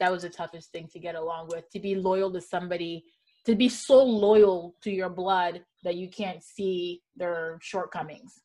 that 0.00 0.10
was 0.10 0.22
the 0.22 0.28
toughest 0.28 0.70
thing 0.72 0.88
to 0.92 0.98
get 0.98 1.14
along 1.14 1.48
with 1.48 1.68
to 1.70 1.80
be 1.80 1.94
loyal 1.94 2.32
to 2.32 2.40
somebody 2.40 3.04
to 3.46 3.54
be 3.54 3.68
so 3.68 4.02
loyal 4.02 4.74
to 4.82 4.90
your 4.90 5.10
blood 5.10 5.62
that 5.82 5.96
you 5.96 6.08
can't 6.08 6.42
see 6.42 7.02
their 7.16 7.58
shortcomings 7.60 8.42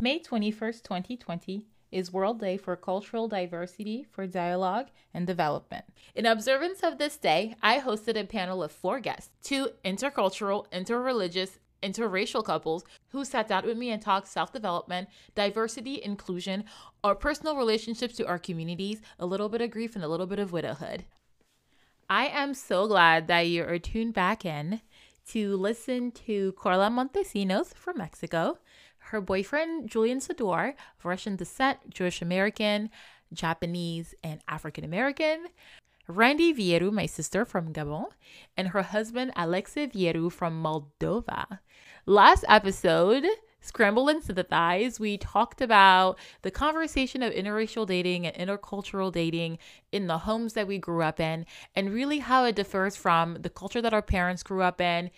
may 0.00 0.18
21st 0.18 0.82
2020 0.82 1.66
is 1.94 2.12
World 2.12 2.40
Day 2.40 2.56
for 2.56 2.74
Cultural 2.74 3.28
Diversity 3.28 4.04
for 4.10 4.26
Dialogue 4.26 4.88
and 5.14 5.28
Development. 5.28 5.84
In 6.16 6.26
observance 6.26 6.80
of 6.82 6.98
this 6.98 7.16
day, 7.16 7.54
I 7.62 7.78
hosted 7.78 8.20
a 8.20 8.24
panel 8.24 8.64
of 8.64 8.72
four 8.72 8.98
guests 8.98 9.30
two 9.44 9.68
intercultural, 9.84 10.66
interreligious, 10.72 11.58
interracial 11.84 12.44
couples 12.44 12.84
who 13.08 13.24
sat 13.24 13.48
down 13.48 13.66
with 13.66 13.76
me 13.76 13.90
and 13.90 14.00
talked 14.00 14.28
self 14.28 14.52
development, 14.52 15.08
diversity, 15.34 16.02
inclusion, 16.02 16.64
our 17.02 17.14
personal 17.14 17.56
relationships 17.56 18.16
to 18.16 18.26
our 18.26 18.38
communities, 18.38 19.00
a 19.18 19.26
little 19.26 19.48
bit 19.48 19.60
of 19.60 19.70
grief, 19.70 19.94
and 19.94 20.04
a 20.04 20.08
little 20.08 20.26
bit 20.26 20.38
of 20.38 20.52
widowhood. 20.52 21.04
I 22.08 22.26
am 22.26 22.54
so 22.54 22.86
glad 22.86 23.28
that 23.28 23.42
you 23.42 23.64
are 23.64 23.78
tuned 23.78 24.14
back 24.14 24.44
in 24.44 24.80
to 25.28 25.56
listen 25.56 26.10
to 26.12 26.52
Karla 26.52 26.88
Montesinos 26.88 27.74
from 27.74 27.98
Mexico, 27.98 28.58
her 28.98 29.20
boyfriend, 29.20 29.88
Julian 29.88 30.18
Sadur, 30.18 30.70
of 30.98 31.04
Russian 31.04 31.36
descent, 31.36 31.90
Jewish 31.90 32.20
American, 32.20 32.90
Japanese, 33.32 34.14
and 34.22 34.40
African 34.48 34.84
American, 34.84 35.46
Randy 36.06 36.52
Vieru, 36.52 36.92
my 36.92 37.06
sister 37.06 37.44
from 37.44 37.72
Gabon, 37.72 38.08
and 38.56 38.68
her 38.68 38.82
husband, 38.82 39.32
Alexe 39.36 39.90
Vieru 39.90 40.30
from 40.30 40.62
Moldova. 40.62 41.60
Last 42.06 42.44
episode, 42.48 43.24
Scramble 43.62 44.10
and 44.10 44.22
Synthesize, 44.22 45.00
we 45.00 45.16
talked 45.16 45.62
about 45.62 46.18
the 46.42 46.50
conversation 46.50 47.22
of 47.22 47.32
interracial 47.32 47.86
dating 47.86 48.26
and 48.26 48.36
intercultural 48.36 49.10
dating 49.10 49.56
in 49.90 50.06
the 50.06 50.18
homes 50.18 50.52
that 50.52 50.66
we 50.66 50.76
grew 50.76 51.00
up 51.00 51.18
in, 51.18 51.46
and 51.74 51.94
really 51.94 52.18
how 52.18 52.44
it 52.44 52.56
differs 52.56 52.94
from 52.94 53.38
the 53.40 53.48
culture 53.48 53.80
that 53.80 53.94
our 53.94 54.02
parents 54.02 54.42
grew 54.42 54.60
up 54.60 54.82
in 54.82 55.10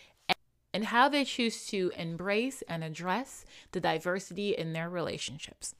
and 0.72 0.84
how 0.84 1.08
they 1.08 1.24
choose 1.24 1.66
to 1.66 1.90
embrace 1.96 2.62
and 2.68 2.84
address 2.84 3.44
the 3.72 3.80
diversity 3.80 4.54
in 4.54 4.72
their 4.72 4.88
relationships. 4.88 5.74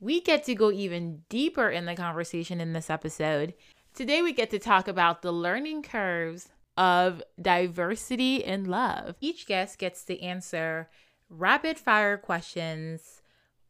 We 0.00 0.20
get 0.20 0.42
to 0.46 0.56
go 0.56 0.72
even 0.72 1.22
deeper 1.28 1.70
in 1.70 1.84
the 1.84 1.94
conversation 1.94 2.60
in 2.60 2.72
this 2.72 2.90
episode. 2.90 3.54
Today, 3.94 4.20
we 4.20 4.32
get 4.32 4.50
to 4.50 4.58
talk 4.58 4.88
about 4.88 5.22
the 5.22 5.30
learning 5.30 5.82
curves 5.82 6.48
of 6.80 7.22
diversity 7.40 8.36
in 8.36 8.64
love. 8.64 9.14
Each 9.20 9.46
guest 9.46 9.78
gets 9.78 10.02
to 10.04 10.18
answer 10.18 10.88
rapid 11.28 11.78
fire 11.78 12.16
questions. 12.16 13.20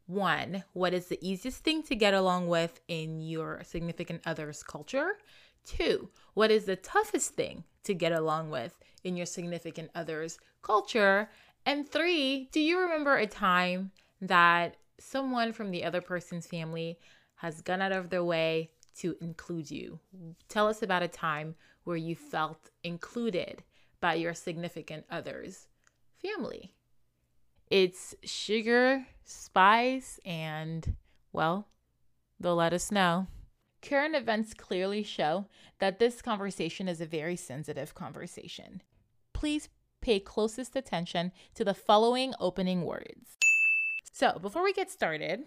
One, 0.06 0.62
what 0.74 0.94
is 0.94 1.06
the 1.06 1.18
easiest 1.20 1.64
thing 1.64 1.82
to 1.84 1.96
get 1.96 2.14
along 2.14 2.46
with 2.46 2.80
in 2.86 3.20
your 3.20 3.62
significant 3.64 4.22
other's 4.24 4.62
culture? 4.62 5.18
Two, 5.66 6.08
what 6.34 6.52
is 6.52 6.66
the 6.66 6.76
toughest 6.76 7.34
thing 7.34 7.64
to 7.82 7.94
get 7.94 8.12
along 8.12 8.50
with 8.50 8.78
in 9.02 9.16
your 9.16 9.26
significant 9.26 9.90
other's 9.92 10.38
culture? 10.62 11.28
And 11.66 11.88
three, 11.88 12.48
do 12.52 12.60
you 12.60 12.78
remember 12.78 13.16
a 13.16 13.26
time 13.26 13.90
that 14.20 14.76
someone 15.00 15.52
from 15.52 15.72
the 15.72 15.82
other 15.82 16.00
person's 16.00 16.46
family 16.46 16.96
has 17.34 17.60
gone 17.60 17.82
out 17.82 17.90
of 17.90 18.10
their 18.10 18.22
way 18.22 18.70
to 18.98 19.16
include 19.20 19.68
you? 19.68 19.98
Tell 20.48 20.68
us 20.68 20.80
about 20.82 21.02
a 21.02 21.08
time 21.08 21.56
where 21.84 21.96
you 21.96 22.14
felt 22.14 22.70
included 22.82 23.62
by 24.00 24.14
your 24.14 24.34
significant 24.34 25.04
other's 25.10 25.68
family. 26.20 26.74
It's 27.70 28.14
sugar, 28.24 29.06
spice, 29.24 30.18
and, 30.24 30.96
well, 31.32 31.68
they'll 32.38 32.56
let 32.56 32.72
us 32.72 32.90
know. 32.90 33.28
Current 33.82 34.14
events 34.14 34.52
clearly 34.54 35.02
show 35.02 35.46
that 35.78 35.98
this 35.98 36.20
conversation 36.20 36.88
is 36.88 37.00
a 37.00 37.06
very 37.06 37.36
sensitive 37.36 37.94
conversation. 37.94 38.82
Please 39.32 39.68
pay 40.00 40.20
closest 40.20 40.76
attention 40.76 41.32
to 41.54 41.64
the 41.64 41.74
following 41.74 42.34
opening 42.40 42.84
words. 42.84 43.36
So, 44.12 44.38
before 44.38 44.62
we 44.62 44.72
get 44.72 44.90
started, 44.90 45.44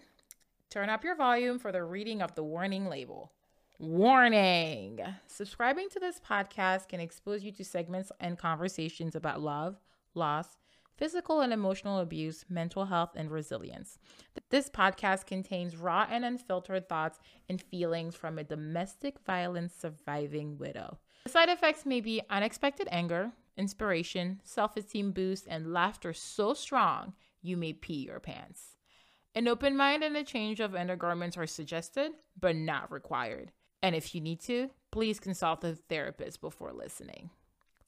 turn 0.70 0.88
up 0.88 1.04
your 1.04 1.14
volume 1.14 1.58
for 1.58 1.70
the 1.70 1.84
reading 1.84 2.22
of 2.22 2.34
the 2.34 2.42
warning 2.42 2.86
label. 2.86 3.32
Warning! 3.80 5.00
Subscribing 5.26 5.88
to 5.90 5.98
this 5.98 6.20
podcast 6.20 6.88
can 6.88 7.00
expose 7.00 7.42
you 7.42 7.50
to 7.52 7.64
segments 7.64 8.12
and 8.20 8.38
conversations 8.38 9.16
about 9.16 9.40
love, 9.40 9.80
loss, 10.14 10.58
physical 10.96 11.40
and 11.40 11.52
emotional 11.52 11.98
abuse, 11.98 12.44
mental 12.48 12.84
health, 12.84 13.10
and 13.16 13.32
resilience. 13.32 13.98
This 14.50 14.70
podcast 14.70 15.26
contains 15.26 15.76
raw 15.76 16.06
and 16.08 16.24
unfiltered 16.24 16.88
thoughts 16.88 17.18
and 17.48 17.60
feelings 17.60 18.14
from 18.14 18.38
a 18.38 18.44
domestic 18.44 19.18
violence 19.26 19.74
surviving 19.74 20.56
widow. 20.56 20.98
The 21.24 21.30
side 21.30 21.48
effects 21.48 21.84
may 21.84 22.00
be 22.00 22.22
unexpected 22.30 22.86
anger, 22.92 23.32
inspiration, 23.56 24.40
self 24.44 24.76
esteem 24.76 25.10
boost, 25.10 25.46
and 25.48 25.72
laughter 25.72 26.12
so 26.12 26.54
strong 26.54 27.14
you 27.42 27.56
may 27.56 27.72
pee 27.72 28.04
your 28.06 28.20
pants. 28.20 28.76
An 29.34 29.48
open 29.48 29.76
mind 29.76 30.04
and 30.04 30.16
a 30.16 30.22
change 30.22 30.60
of 30.60 30.76
undergarments 30.76 31.36
are 31.36 31.46
suggested, 31.46 32.12
but 32.38 32.54
not 32.54 32.92
required. 32.92 33.50
And 33.84 33.94
if 33.94 34.14
you 34.14 34.22
need 34.22 34.40
to, 34.44 34.70
please 34.92 35.20
consult 35.20 35.62
a 35.62 35.74
therapist 35.74 36.40
before 36.40 36.72
listening. 36.72 37.28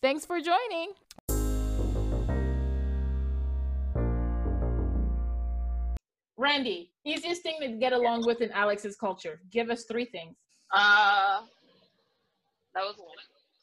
Thanks 0.03 0.27
for 0.27 0.39
joining. 0.43 0.93
Randy, 6.37 6.91
easiest 7.06 7.43
thing 7.43 7.56
to 7.62 7.69
get 7.69 7.95
along 7.95 8.27
with 8.27 8.43
in 8.43 8.51
Alex's 8.51 8.95
culture. 8.95 9.41
Give 9.51 9.71
us 9.71 9.85
three 9.85 10.05
things. 10.05 10.37
Uh, 10.71 11.41
that 12.75 12.83
was 12.83 12.97
one. 12.99 13.17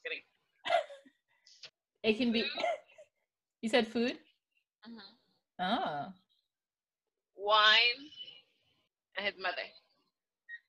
Kidding. 0.04 0.24
it 2.04 2.18
can 2.18 2.32
be. 2.32 2.46
You 3.62 3.70
said 3.70 3.88
food. 3.88 4.18
Mm-hmm. 4.86 5.64
Oh. 5.64 6.08
Wine. 7.38 8.10
And 9.18 9.26
his 9.26 9.36
mother. 9.42 9.62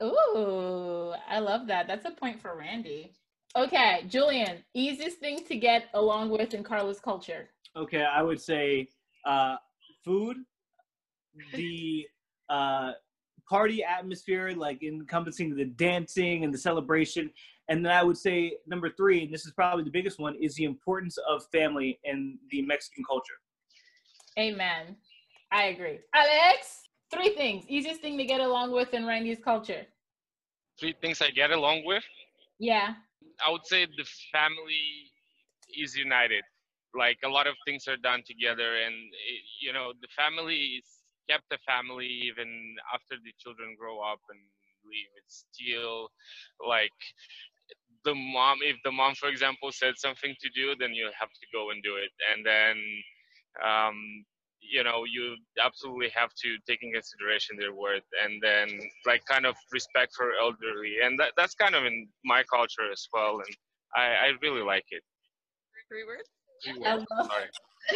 Ooh, 0.03 1.13
I 1.29 1.39
love 1.39 1.67
that. 1.69 1.87
That's 1.87 2.05
a 2.05 2.11
point 2.11 2.41
for 2.41 2.57
Randy. 2.57 3.13
Okay, 3.57 4.05
Julian, 4.09 4.59
easiest 4.75 5.19
thing 5.19 5.45
to 5.47 5.57
get 5.57 5.85
along 5.95 6.31
with 6.31 6.55
in 6.55 6.65
Karla's 6.65 6.99
culture. 6.99 7.51
Okay, 7.77 8.03
I 8.03 8.21
would 8.23 8.41
say 8.41 8.89
uh, 9.25 9.57
food 10.05 10.39
the 11.53 12.07
uh, 12.49 12.93
party 13.49 13.85
atmosphere, 13.85 14.53
like 14.53 14.83
encompassing 14.83 15.55
the 15.55 15.67
dancing 15.67 16.45
and 16.45 16.53
the 16.53 16.59
celebration. 16.59 17.31
And 17.69 17.85
then 17.85 17.93
I 17.93 18.03
would 18.03 18.19
say 18.19 18.57
number 18.67 18.91
three, 18.91 19.23
and 19.25 19.33
this 19.33 19.47
is 19.47 19.53
probably 19.53 19.85
the 19.85 19.91
biggest 19.91 20.19
one, 20.19 20.37
is 20.41 20.55
the 20.57 20.65
importance 20.65 21.17
of 21.29 21.47
family 21.53 21.99
in 22.05 22.39
the 22.51 22.63
Mexican 22.63 23.05
culture. 23.05 23.35
Amen. 24.39 24.97
I 25.53 25.67
agree. 25.67 26.01
Alex, 26.13 26.84
three 27.15 27.35
things. 27.35 27.65
Easiest 27.69 28.01
thing 28.01 28.19
to 28.19 28.25
get 28.25 28.41
along 28.41 28.73
with 28.73 28.93
in 28.93 29.07
Randy's 29.07 29.39
culture. 29.43 29.87
Three 30.79 30.95
things 31.01 31.23
I 31.23 31.31
get 31.31 31.51
along 31.51 31.85
with. 31.85 32.05
Yeah. 32.59 32.95
I 33.45 33.51
would 33.51 33.67
say 33.67 33.87
the 33.87 34.07
family 34.33 35.11
is 35.77 35.97
united. 35.97 36.43
Like 36.97 37.19
a 37.25 37.29
lot 37.29 37.47
of 37.47 37.55
things 37.67 37.89
are 37.89 37.97
done 37.97 38.23
together, 38.27 38.77
and 38.87 38.95
it, 38.95 39.43
you 39.61 39.73
know 39.73 39.93
the 40.01 40.07
family 40.17 40.79
is 40.79 40.87
kept 41.29 41.45
the 41.51 41.59
family 41.67 42.07
even 42.07 42.77
after 42.95 43.17
the 43.25 43.33
children 43.41 43.75
grow 43.79 43.99
up 44.01 44.21
and 44.31 44.39
leave. 44.87 45.11
It's 45.19 45.45
still 45.51 46.09
like 46.65 46.95
the 48.05 48.15
mom. 48.15 48.59
If 48.63 48.77
the 48.85 48.93
mom, 48.93 49.15
for 49.15 49.29
example, 49.29 49.73
said 49.73 49.95
something 49.97 50.35
to 50.41 50.49
do, 50.55 50.75
then 50.79 50.95
you 50.95 51.11
have 51.19 51.31
to 51.31 51.47
go 51.53 51.71
and 51.71 51.83
do 51.83 51.97
it. 51.97 52.13
And 52.33 52.47
then, 52.47 52.77
um, 53.65 54.25
you 54.71 54.85
know, 54.85 55.05
you 55.05 55.37
absolutely 55.65 56.11
have 56.15 56.31
to 56.43 56.57
take 56.67 56.83
in 56.83 56.93
consideration 56.93 57.57
their 57.59 57.75
word, 57.75 58.03
and 58.25 58.41
then 58.43 58.81
like 59.07 59.25
kind 59.27 59.47
of 59.47 59.55
respect 59.73 60.15
for 60.17 60.33
elderly, 60.41 60.97
and 61.05 61.19
that, 61.21 61.33
that's 61.37 61.55
kind 61.55 61.75
of 61.75 61.85
in 61.85 62.09
my 62.25 62.43
culture 62.45 62.91
as 62.93 63.07
well. 63.13 63.41
And 63.45 63.57
I, 63.97 64.03
I 64.03 64.33
really 64.43 64.63
like 64.63 64.85
it. 64.91 65.03
Three 65.89 66.05
words. 66.05 66.29
Three 66.65 66.79
words. 66.79 67.05
I 67.11 67.17
love, 67.17 67.31
Sorry. 67.31 67.49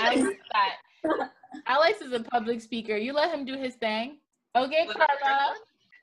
I 0.03 0.15
love 0.15 0.35
that. 0.53 1.31
Alex 1.67 2.03
is 2.03 2.13
a 2.13 2.21
public 2.21 2.61
speaker. 2.61 2.97
You 2.97 3.13
let 3.13 3.33
him 3.33 3.45
do 3.45 3.57
his 3.57 3.75
thing. 3.75 4.19
Okay, 4.57 4.87
Karla. 4.87 5.55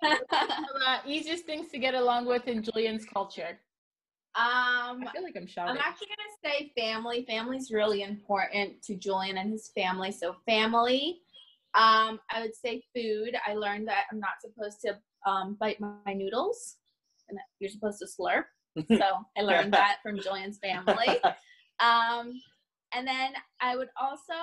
Karla, 0.30 1.02
easiest 1.06 1.46
things 1.46 1.70
to 1.72 1.78
get 1.78 1.94
along 1.94 2.26
with 2.26 2.48
in 2.48 2.64
Julian's 2.64 3.06
culture. 3.06 3.60
Um, 4.38 5.04
I 5.08 5.12
feel 5.14 5.24
like 5.24 5.38
I'm 5.38 5.48
shouting. 5.48 5.78
I'm 5.78 5.82
actually 5.82 6.08
gonna 6.08 6.56
say 6.58 6.72
family. 6.78 7.24
Family's 7.26 7.72
really 7.72 8.04
important 8.04 8.82
to 8.84 8.96
Julian 8.96 9.38
and 9.38 9.52
his 9.52 9.72
family. 9.76 10.12
So 10.12 10.36
family. 10.46 11.22
Um, 11.74 12.20
I 12.30 12.42
would 12.42 12.56
say 12.56 12.84
food. 12.96 13.36
I 13.46 13.54
learned 13.54 13.88
that 13.88 14.06
I'm 14.12 14.20
not 14.20 14.42
supposed 14.42 14.80
to 14.82 14.98
um, 15.30 15.58
bite 15.60 15.80
my, 15.80 15.92
my 16.06 16.14
noodles, 16.14 16.76
and 17.30 17.38
you're 17.60 17.70
supposed 17.70 18.00
to 18.00 18.08
slurp. 18.08 18.46
So 18.90 19.26
I 19.38 19.42
learned 19.42 19.72
that 19.74 20.00
from 20.04 20.20
Julian's 20.20 20.58
family. 20.58 21.18
Um, 21.80 22.42
and 22.94 23.06
then 23.06 23.34
I 23.62 23.76
would 23.76 23.90
also 24.00 24.34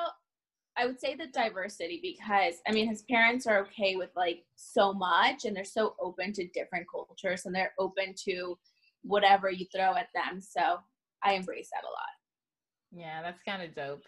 I 0.76 0.86
would 0.86 1.00
say 1.00 1.14
the 1.14 1.26
diversity 1.26 2.00
because 2.02 2.54
I 2.66 2.72
mean 2.72 2.88
his 2.88 3.02
parents 3.02 3.46
are 3.46 3.60
okay 3.66 3.96
with 3.96 4.10
like 4.16 4.44
so 4.56 4.92
much 4.92 5.44
and 5.44 5.54
they're 5.54 5.64
so 5.64 5.94
open 6.00 6.32
to 6.34 6.46
different 6.48 6.86
cultures 6.90 7.44
and 7.44 7.54
they're 7.54 7.74
open 7.78 8.14
to 8.24 8.58
whatever 9.02 9.50
you 9.50 9.66
throw 9.74 9.94
at 9.96 10.08
them. 10.14 10.40
So 10.40 10.78
I 11.22 11.34
embrace 11.34 11.70
that 11.72 11.84
a 11.86 11.92
lot. 11.92 13.02
Yeah, 13.04 13.22
that's 13.22 13.42
kind 13.42 13.62
of 13.62 13.74
dope. 13.74 14.04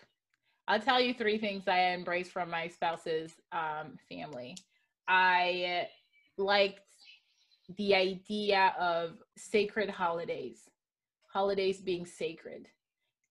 I'll 0.67 0.81
tell 0.81 1.00
you 1.00 1.14
three 1.14 1.38
things 1.38 1.64
I 1.69 1.91
embrace 1.93 2.31
from 2.31 2.50
my 2.50 2.69
spouse's 2.69 3.32
um, 3.52 3.99
family. 4.08 4.56
I 5.08 5.87
liked 6.38 6.81
the 7.76 7.94
idea 7.94 8.75
of 8.79 9.19
sacred 9.37 9.91
holidays, 9.91 10.69
holidays 11.32 11.81
being 11.81 12.06
sacred, 12.06 12.67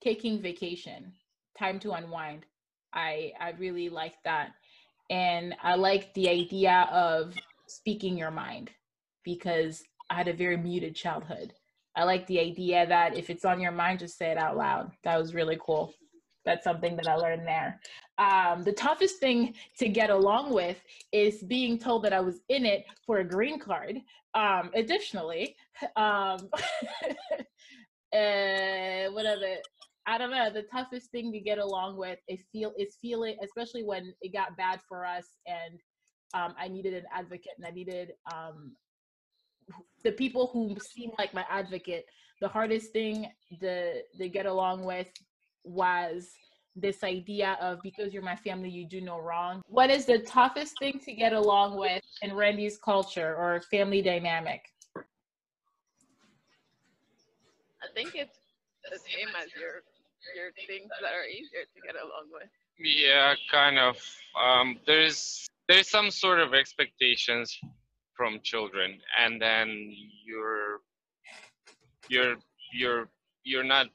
taking 0.03 0.41
vacation, 0.41 1.13
time 1.57 1.79
to 1.79 1.91
unwind. 1.93 2.45
I 2.93 3.33
I 3.39 3.51
really 3.57 3.89
like 3.89 4.15
that, 4.25 4.51
and 5.09 5.55
I 5.61 5.75
like 5.75 6.13
the 6.13 6.29
idea 6.29 6.87
of 6.91 7.33
speaking 7.67 8.17
your 8.17 8.31
mind 8.31 8.69
because 9.23 9.83
I 10.13 10.15
had 10.15 10.27
a 10.27 10.33
very 10.33 10.57
muted 10.57 10.95
childhood. 10.95 11.53
I 11.95 12.03
like 12.03 12.27
the 12.27 12.39
idea 12.39 12.85
that 12.85 13.17
if 13.17 13.31
it's 13.31 13.45
on 13.45 13.59
your 13.59 13.71
mind, 13.71 13.97
just 13.97 14.15
say 14.15 14.29
it 14.29 14.37
out 14.37 14.55
loud. 14.55 14.91
That 15.03 15.17
was 15.19 15.33
really 15.33 15.57
cool. 15.59 15.91
That's 16.45 16.63
something 16.63 16.95
that 16.97 17.07
I 17.07 17.15
learned 17.15 17.47
there. 17.47 17.79
Um, 18.19 18.61
the 18.61 18.73
toughest 18.73 19.17
thing 19.17 19.55
to 19.79 19.89
get 19.89 20.11
along 20.11 20.53
with 20.53 20.79
is 21.11 21.41
being 21.41 21.79
told 21.79 22.03
that 22.03 22.13
I 22.13 22.19
was 22.19 22.41
in 22.49 22.63
it 22.63 22.85
for 23.07 23.19
a 23.19 23.23
green 23.23 23.57
card. 23.57 24.01
Um, 24.35 24.69
additionally, 24.75 25.55
um, 25.95 26.47
uh, 28.13 29.09
what 29.13 29.25
other? 29.25 29.57
I 30.05 30.19
don't 30.19 30.29
know. 30.29 30.51
The 30.53 30.67
toughest 30.71 31.09
thing 31.09 31.31
to 31.31 31.39
get 31.39 31.57
along 31.57 31.97
with 31.97 32.19
is 32.27 32.41
feel 32.51 32.73
is 32.77 32.97
feeling, 33.01 33.35
especially 33.43 33.83
when 33.83 34.13
it 34.21 34.31
got 34.31 34.55
bad 34.57 34.79
for 34.87 35.07
us, 35.07 35.25
and 35.47 35.79
um, 36.35 36.53
I 36.59 36.67
needed 36.67 36.93
an 36.93 37.05
advocate, 37.11 37.53
and 37.57 37.65
I 37.65 37.71
needed 37.71 38.11
um, 38.31 38.73
the 40.03 40.11
people 40.11 40.49
who 40.51 40.75
seem 40.79 41.11
like 41.17 41.33
my 41.33 41.45
advocate. 41.49 42.05
The 42.41 42.47
hardest 42.47 42.91
thing 42.91 43.27
to 43.61 44.01
to 44.01 44.29
get 44.29 44.45
along 44.45 44.83
with 44.83 45.07
was 45.63 46.31
this 46.75 47.03
idea 47.03 47.57
of 47.61 47.79
because 47.83 48.13
you're 48.13 48.23
my 48.23 48.35
family, 48.35 48.69
you 48.69 48.85
do 48.85 48.99
no 48.99 49.19
wrong. 49.19 49.61
What 49.67 49.89
is 49.89 50.05
the 50.05 50.19
toughest 50.19 50.73
thing 50.79 50.99
to 51.05 51.13
get 51.13 51.33
along 51.33 51.77
with 51.77 52.01
in 52.21 52.33
Randy's 52.33 52.77
culture 52.77 53.35
or 53.35 53.61
family 53.69 54.01
dynamic? 54.01 54.61
I 57.83 57.87
think 57.93 58.15
it's 58.15 58.39
the 58.91 58.97
same 58.97 59.29
as 59.41 59.49
your 59.59 59.83
your 60.35 60.51
things 60.67 60.89
that 61.01 61.13
are 61.13 61.25
easier 61.25 61.65
to 61.73 61.81
get 61.85 61.95
along 61.95 62.29
with. 62.31 62.49
Yeah, 62.79 63.35
kind 63.51 63.77
of. 63.77 63.97
Um, 64.41 64.79
there's 64.87 65.47
there's 65.67 65.89
some 65.89 66.09
sort 66.09 66.39
of 66.39 66.53
expectations 66.53 67.59
from 68.15 68.39
children, 68.43 68.99
and 69.19 69.41
then 69.41 69.93
you're 70.25 70.81
you're 72.09 72.35
you're 72.73 73.09
you're 73.43 73.63
not 73.63 73.87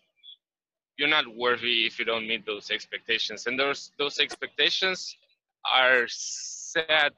you're 0.98 1.08
not 1.08 1.24
worthy 1.36 1.86
if 1.86 1.98
you 1.98 2.04
don't 2.04 2.26
meet 2.26 2.44
those 2.44 2.70
expectations. 2.70 3.46
And 3.46 3.58
those 3.58 3.92
those 3.98 4.18
expectations 4.18 5.16
are 5.64 6.04
set 6.08 7.12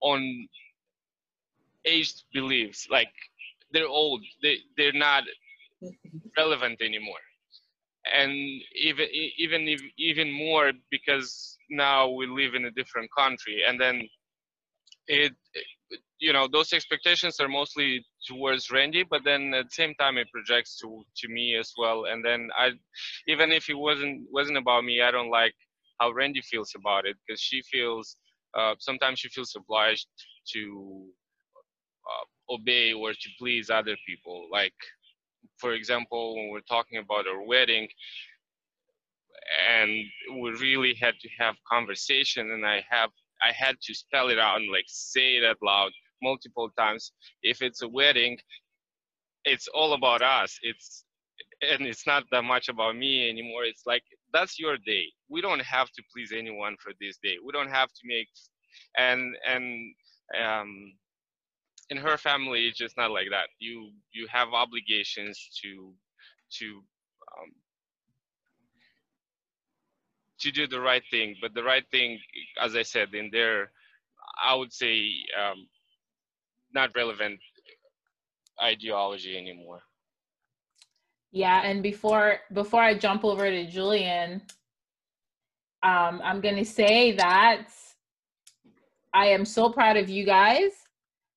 on 0.00 0.48
aged 1.84 2.24
beliefs. 2.32 2.88
Like 2.90 3.12
they're 3.72 3.88
old. 3.88 4.22
They 4.42 4.58
they're 4.76 4.92
not 4.92 5.24
relevant 6.36 6.80
anymore. 6.80 7.24
And 8.14 8.32
even 8.80 9.08
even 9.38 9.76
even 9.98 10.30
more 10.30 10.72
because 10.90 11.58
now 11.70 12.08
we 12.08 12.26
live 12.26 12.54
in 12.54 12.66
a 12.66 12.70
different 12.70 13.10
country. 13.16 13.62
And 13.66 13.80
then 13.80 14.08
it 15.08 15.32
you 16.18 16.32
know 16.32 16.48
those 16.50 16.72
expectations 16.72 17.40
are 17.40 17.48
mostly 17.48 18.04
towards 18.26 18.70
Randy, 18.70 19.04
but 19.04 19.24
then 19.24 19.52
at 19.54 19.66
the 19.66 19.70
same 19.70 19.94
time 19.96 20.18
it 20.18 20.28
projects 20.32 20.78
to 20.80 21.04
to 21.18 21.28
me 21.28 21.56
as 21.56 21.72
well. 21.76 22.06
And 22.06 22.24
then 22.24 22.50
I, 22.56 22.72
even 23.28 23.52
if 23.52 23.68
it 23.68 23.74
wasn't 23.74 24.22
wasn't 24.32 24.58
about 24.58 24.84
me, 24.84 25.02
I 25.02 25.10
don't 25.10 25.30
like 25.30 25.54
how 26.00 26.12
Randy 26.12 26.42
feels 26.42 26.72
about 26.76 27.06
it 27.06 27.16
because 27.26 27.40
she 27.40 27.62
feels 27.62 28.16
uh, 28.58 28.74
sometimes 28.78 29.20
she 29.20 29.28
feels 29.28 29.54
obliged 29.56 30.06
to 30.54 31.06
uh, 32.10 32.54
obey 32.54 32.92
or 32.92 33.12
to 33.12 33.28
please 33.38 33.70
other 33.70 33.96
people. 34.06 34.48
Like 34.50 34.74
for 35.58 35.72
example, 35.74 36.36
when 36.36 36.50
we're 36.50 36.60
talking 36.60 36.98
about 36.98 37.26
our 37.26 37.42
wedding. 37.46 37.88
And 39.70 39.90
we 40.42 40.50
really 40.52 40.94
had 41.00 41.14
to 41.20 41.28
have 41.38 41.56
conversation, 41.70 42.50
and 42.52 42.64
I 42.64 42.84
have 42.88 43.10
I 43.46 43.52
had 43.52 43.76
to 43.82 43.94
spell 43.94 44.28
it 44.30 44.38
out 44.38 44.56
and 44.56 44.70
like 44.70 44.84
say 44.88 45.36
it 45.36 45.44
out 45.44 45.58
loud 45.62 45.92
multiple 46.22 46.70
times. 46.78 47.12
If 47.42 47.62
it's 47.62 47.82
a 47.82 47.88
wedding, 47.88 48.38
it's 49.44 49.68
all 49.68 49.92
about 49.94 50.22
us. 50.22 50.58
It's 50.62 51.04
and 51.62 51.86
it's 51.86 52.06
not 52.06 52.24
that 52.30 52.42
much 52.44 52.68
about 52.68 52.96
me 52.96 53.28
anymore. 53.28 53.64
It's 53.64 53.82
like 53.86 54.02
that's 54.32 54.58
your 54.58 54.76
day. 54.78 55.06
We 55.28 55.40
don't 55.40 55.62
have 55.62 55.90
to 55.92 56.02
please 56.12 56.32
anyone 56.36 56.76
for 56.80 56.92
this 57.00 57.18
day. 57.22 57.36
We 57.44 57.52
don't 57.52 57.70
have 57.70 57.88
to 57.88 58.00
make 58.06 58.28
and 58.98 59.34
and 59.46 59.94
um 60.42 60.92
in 61.90 61.98
her 61.98 62.16
family 62.16 62.66
it's 62.66 62.78
just 62.78 62.96
not 62.96 63.10
like 63.10 63.28
that. 63.30 63.48
You 63.58 63.90
you 64.12 64.26
have 64.30 64.48
obligations 64.52 65.50
to 65.62 65.92
to 66.58 66.66
um, 67.38 67.52
to 70.44 70.50
do 70.52 70.66
the 70.66 70.80
right 70.80 71.02
thing. 71.10 71.36
But 71.40 71.54
the 71.54 71.64
right 71.64 71.84
thing, 71.90 72.18
as 72.62 72.76
I 72.76 72.82
said, 72.82 73.14
in 73.14 73.30
there, 73.32 73.72
I 74.46 74.54
would 74.54 74.72
say 74.72 75.10
um, 75.40 75.66
not 76.72 76.90
relevant 76.94 77.40
ideology 78.62 79.36
anymore. 79.36 79.82
Yeah, 81.32 81.62
and 81.64 81.82
before 81.82 82.40
before 82.52 82.82
I 82.82 82.96
jump 82.96 83.24
over 83.24 83.50
to 83.50 83.66
Julian, 83.66 84.42
um, 85.82 86.20
I'm 86.22 86.40
gonna 86.40 86.64
say 86.64 87.12
that 87.12 87.68
I 89.12 89.26
am 89.26 89.44
so 89.44 89.70
proud 89.70 89.96
of 89.96 90.08
you 90.08 90.24
guys 90.24 90.72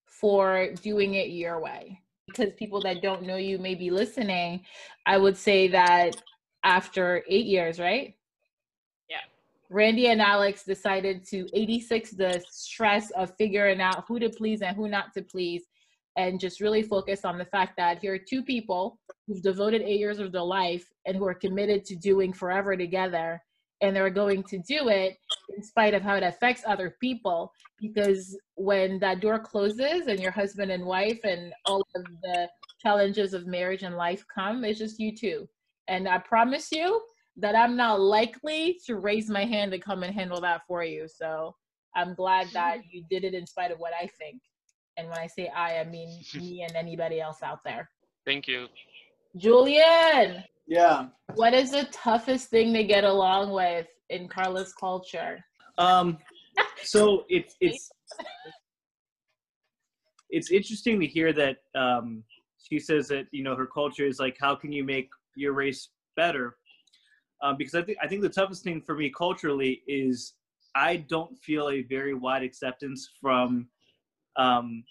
for 0.05 0.69
doing 0.83 1.15
it 1.15 1.29
your 1.29 1.59
way. 1.61 2.01
Because 2.27 2.51
people 2.57 2.81
that 2.81 3.01
don't 3.01 3.23
know 3.23 3.37
you 3.37 3.57
may 3.57 3.73
be 3.73 3.89
listening, 3.89 4.65
I 5.05 5.17
would 5.17 5.37
say 5.37 5.69
that 5.69 6.21
after 6.63 7.23
eight 7.29 7.45
years, 7.45 7.79
right? 7.79 8.16
Randy 9.69 10.07
and 10.07 10.21
Alex 10.21 10.63
decided 10.63 11.25
to 11.27 11.47
86 11.53 12.11
the 12.11 12.43
stress 12.49 13.11
of 13.11 13.35
figuring 13.37 13.81
out 13.81 14.05
who 14.07 14.17
to 14.19 14.29
please 14.29 14.61
and 14.61 14.75
who 14.75 14.87
not 14.87 15.13
to 15.13 15.21
please 15.21 15.63
and 16.15 16.39
just 16.39 16.61
really 16.61 16.81
focus 16.81 17.25
on 17.25 17.37
the 17.37 17.45
fact 17.45 17.75
that 17.77 17.99
here 17.99 18.13
are 18.13 18.19
two 18.19 18.43
people 18.43 18.97
who've 19.27 19.43
devoted 19.43 19.81
eight 19.81 19.99
years 19.99 20.19
of 20.19 20.31
their 20.31 20.41
life 20.41 20.85
and 21.05 21.17
who 21.17 21.25
are 21.25 21.33
committed 21.33 21.85
to 21.85 21.95
doing 21.95 22.31
forever 22.31 22.77
together 22.77 23.41
and 23.81 23.95
they're 23.95 24.09
going 24.09 24.41
to 24.41 24.57
do 24.57 24.89
it 24.89 25.17
in 25.55 25.61
spite 25.61 25.93
of 25.93 26.01
how 26.01 26.15
it 26.15 26.23
affects 26.23 26.63
other 26.65 26.95
people 26.99 27.51
because 27.79 28.35
when 28.55 28.97
that 28.99 29.19
door 29.19 29.37
closes 29.37 30.07
and 30.07 30.19
your 30.19 30.31
husband 30.31 30.71
and 30.71 30.83
wife 30.83 31.19
and 31.23 31.53
all 31.65 31.85
of 31.95 32.03
the 32.23 32.49
challenges 32.81 33.33
of 33.33 33.45
marriage 33.45 33.83
and 33.83 33.97
life 33.97 34.23
come 34.33 34.63
it's 34.63 34.79
just 34.79 34.99
you 34.99 35.15
two. 35.15 35.47
And 35.89 36.07
i 36.07 36.17
promise 36.17 36.71
you 36.71 37.01
that 37.37 37.55
I'm 37.55 37.75
not 37.75 37.99
likely 37.99 38.79
to 38.85 38.97
raise 38.97 39.29
my 39.29 39.45
hand 39.45 39.71
to 39.71 39.79
come 39.79 40.03
and 40.03 40.13
handle 40.13 40.41
that 40.41 40.61
for 40.67 40.83
you. 40.83 41.07
So 41.07 41.55
I'm 41.95 42.15
glad 42.15 42.47
that 42.53 42.79
you 42.91 43.03
did 43.09 43.23
it 43.23 43.33
in 43.33 43.45
spite 43.45 43.71
of 43.71 43.79
what 43.79 43.93
I 43.99 44.07
think. 44.19 44.41
And 44.97 45.07
when 45.09 45.19
I 45.19 45.27
say 45.27 45.49
I, 45.55 45.79
I 45.79 45.83
mean 45.85 46.21
me 46.35 46.65
and 46.67 46.75
anybody 46.75 47.21
else 47.21 47.43
out 47.43 47.59
there. 47.63 47.89
Thank 48.25 48.47
you. 48.47 48.67
Julian. 49.35 50.43
Yeah. 50.67 51.07
What 51.35 51.53
is 51.53 51.71
the 51.71 51.85
toughest 51.91 52.49
thing 52.49 52.73
to 52.73 52.83
get 52.83 53.03
along 53.03 53.51
with 53.51 53.87
in 54.09 54.27
Karla's 54.27 54.73
culture? 54.73 55.39
Um, 55.77 56.17
so 56.83 57.23
it's 57.29 57.55
it's 57.61 57.89
it's 60.29 60.51
interesting 60.51 60.99
to 60.99 61.05
hear 61.05 61.31
that 61.33 61.57
um, 61.75 62.23
she 62.57 62.79
says 62.79 63.07
that 63.09 63.27
you 63.31 63.43
know 63.43 63.55
her 63.55 63.67
culture 63.67 64.05
is 64.05 64.19
like 64.19 64.35
how 64.41 64.55
can 64.55 64.71
you 64.71 64.83
make 64.83 65.09
your 65.35 65.53
race 65.53 65.89
better 66.17 66.56
um, 67.41 67.57
because 67.57 67.75
I 67.75 67.81
think 67.81 67.97
I 68.01 68.07
think 68.07 68.21
the 68.21 68.29
toughest 68.29 68.63
thing 68.63 68.81
for 68.81 68.95
me 68.95 69.11
culturally 69.15 69.81
is 69.87 70.33
I 70.75 70.97
don't 70.97 71.37
feel 71.39 71.69
a 71.69 71.81
very 71.83 72.13
wide 72.13 72.43
acceptance 72.43 73.09
from 73.19 73.67
um, 74.35 74.83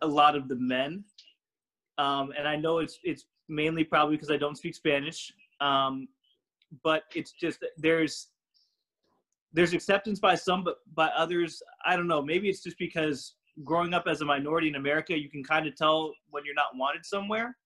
a 0.00 0.06
lot 0.06 0.36
of 0.36 0.48
the 0.48 0.56
men, 0.56 1.04
um, 1.98 2.32
and 2.36 2.46
I 2.46 2.56
know 2.56 2.78
it's 2.78 2.98
it's 3.02 3.26
mainly 3.48 3.84
probably 3.84 4.16
because 4.16 4.30
I 4.30 4.36
don't 4.36 4.56
speak 4.56 4.74
Spanish, 4.74 5.32
um, 5.60 6.08
but 6.82 7.04
it's 7.14 7.32
just 7.32 7.64
there's 7.76 8.28
there's 9.52 9.74
acceptance 9.74 10.18
by 10.18 10.34
some, 10.34 10.64
but 10.64 10.76
by 10.94 11.08
others, 11.16 11.62
I 11.84 11.96
don't 11.96 12.06
know. 12.06 12.22
Maybe 12.22 12.48
it's 12.48 12.62
just 12.62 12.78
because 12.78 13.34
growing 13.64 13.92
up 13.92 14.04
as 14.06 14.20
a 14.20 14.24
minority 14.24 14.68
in 14.68 14.76
America, 14.76 15.18
you 15.18 15.28
can 15.28 15.44
kind 15.44 15.66
of 15.66 15.76
tell 15.76 16.14
when 16.30 16.44
you're 16.44 16.54
not 16.54 16.74
wanted 16.74 17.04
somewhere. 17.04 17.56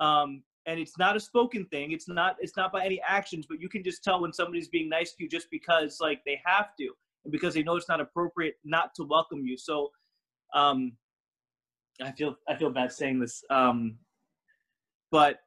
Um, 0.00 0.42
and 0.66 0.80
it's 0.80 0.98
not 0.98 1.16
a 1.16 1.20
spoken 1.20 1.64
thing 1.66 1.92
it's 1.92 2.08
not 2.08 2.36
it's 2.40 2.56
not 2.56 2.72
by 2.72 2.84
any 2.84 3.00
actions 3.06 3.46
but 3.48 3.60
you 3.60 3.68
can 3.68 3.82
just 3.82 4.02
tell 4.02 4.20
when 4.20 4.32
somebody's 4.32 4.68
being 4.68 4.88
nice 4.88 5.12
to 5.12 5.22
you 5.24 5.28
just 5.28 5.48
because 5.50 5.98
like 6.00 6.20
they 6.26 6.40
have 6.44 6.76
to 6.78 6.90
and 7.24 7.32
because 7.32 7.54
they 7.54 7.62
know 7.62 7.76
it's 7.76 7.88
not 7.88 8.00
appropriate 8.00 8.54
not 8.64 8.94
to 8.94 9.02
welcome 9.02 9.44
you. 9.44 9.56
So 9.56 9.90
um 10.54 10.92
i 12.02 12.12
feel 12.12 12.36
i 12.48 12.54
feel 12.54 12.70
bad 12.70 12.92
saying 12.92 13.18
this 13.18 13.42
um 13.50 13.96
but 15.10 15.40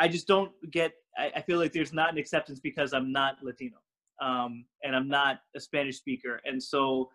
i 0.00 0.08
just 0.08 0.26
don't 0.26 0.52
get 0.70 0.92
i, 1.18 1.30
I 1.36 1.42
feel 1.42 1.58
like 1.58 1.72
there's 1.72 1.92
not 1.92 2.12
an 2.12 2.18
acceptance 2.18 2.60
because 2.60 2.92
i'm 2.92 3.12
not 3.12 3.36
latino 3.42 3.76
um 4.22 4.64
and 4.82 4.94
i'm 4.94 5.08
not 5.08 5.40
a 5.56 5.60
spanish 5.60 5.96
speaker 5.96 6.40
and 6.44 6.62
so 6.62 7.10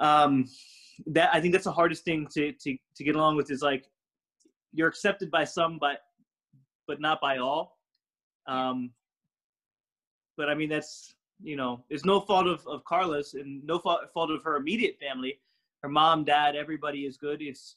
um 0.00 0.44
that 1.06 1.30
i 1.32 1.40
think 1.40 1.52
that's 1.52 1.64
the 1.64 1.72
hardest 1.72 2.04
thing 2.04 2.26
to 2.34 2.52
to 2.52 2.76
to 2.96 3.04
get 3.04 3.16
along 3.16 3.36
with 3.36 3.50
is 3.50 3.62
like 3.62 3.86
you're 4.78 4.88
accepted 4.88 5.28
by 5.28 5.44
some 5.44 5.76
but 5.78 5.98
but 6.86 7.00
not 7.00 7.20
by 7.20 7.38
all. 7.38 7.76
Um 8.46 8.92
but 10.36 10.48
i 10.48 10.54
mean 10.54 10.68
that's 10.68 11.14
you 11.42 11.56
know 11.56 11.84
it's 11.90 12.04
no 12.04 12.20
fault 12.20 12.46
of, 12.46 12.64
of 12.66 12.84
karla's 12.84 13.34
and 13.34 13.64
no 13.64 13.78
fault, 13.80 14.00
fault 14.14 14.30
of 14.30 14.42
her 14.44 14.56
immediate 14.56 14.96
family. 14.98 15.40
Her 15.82 15.88
mom 15.88 16.24
dad 16.24 16.54
everybody 16.54 17.00
is 17.00 17.16
good. 17.16 17.42
It's 17.42 17.76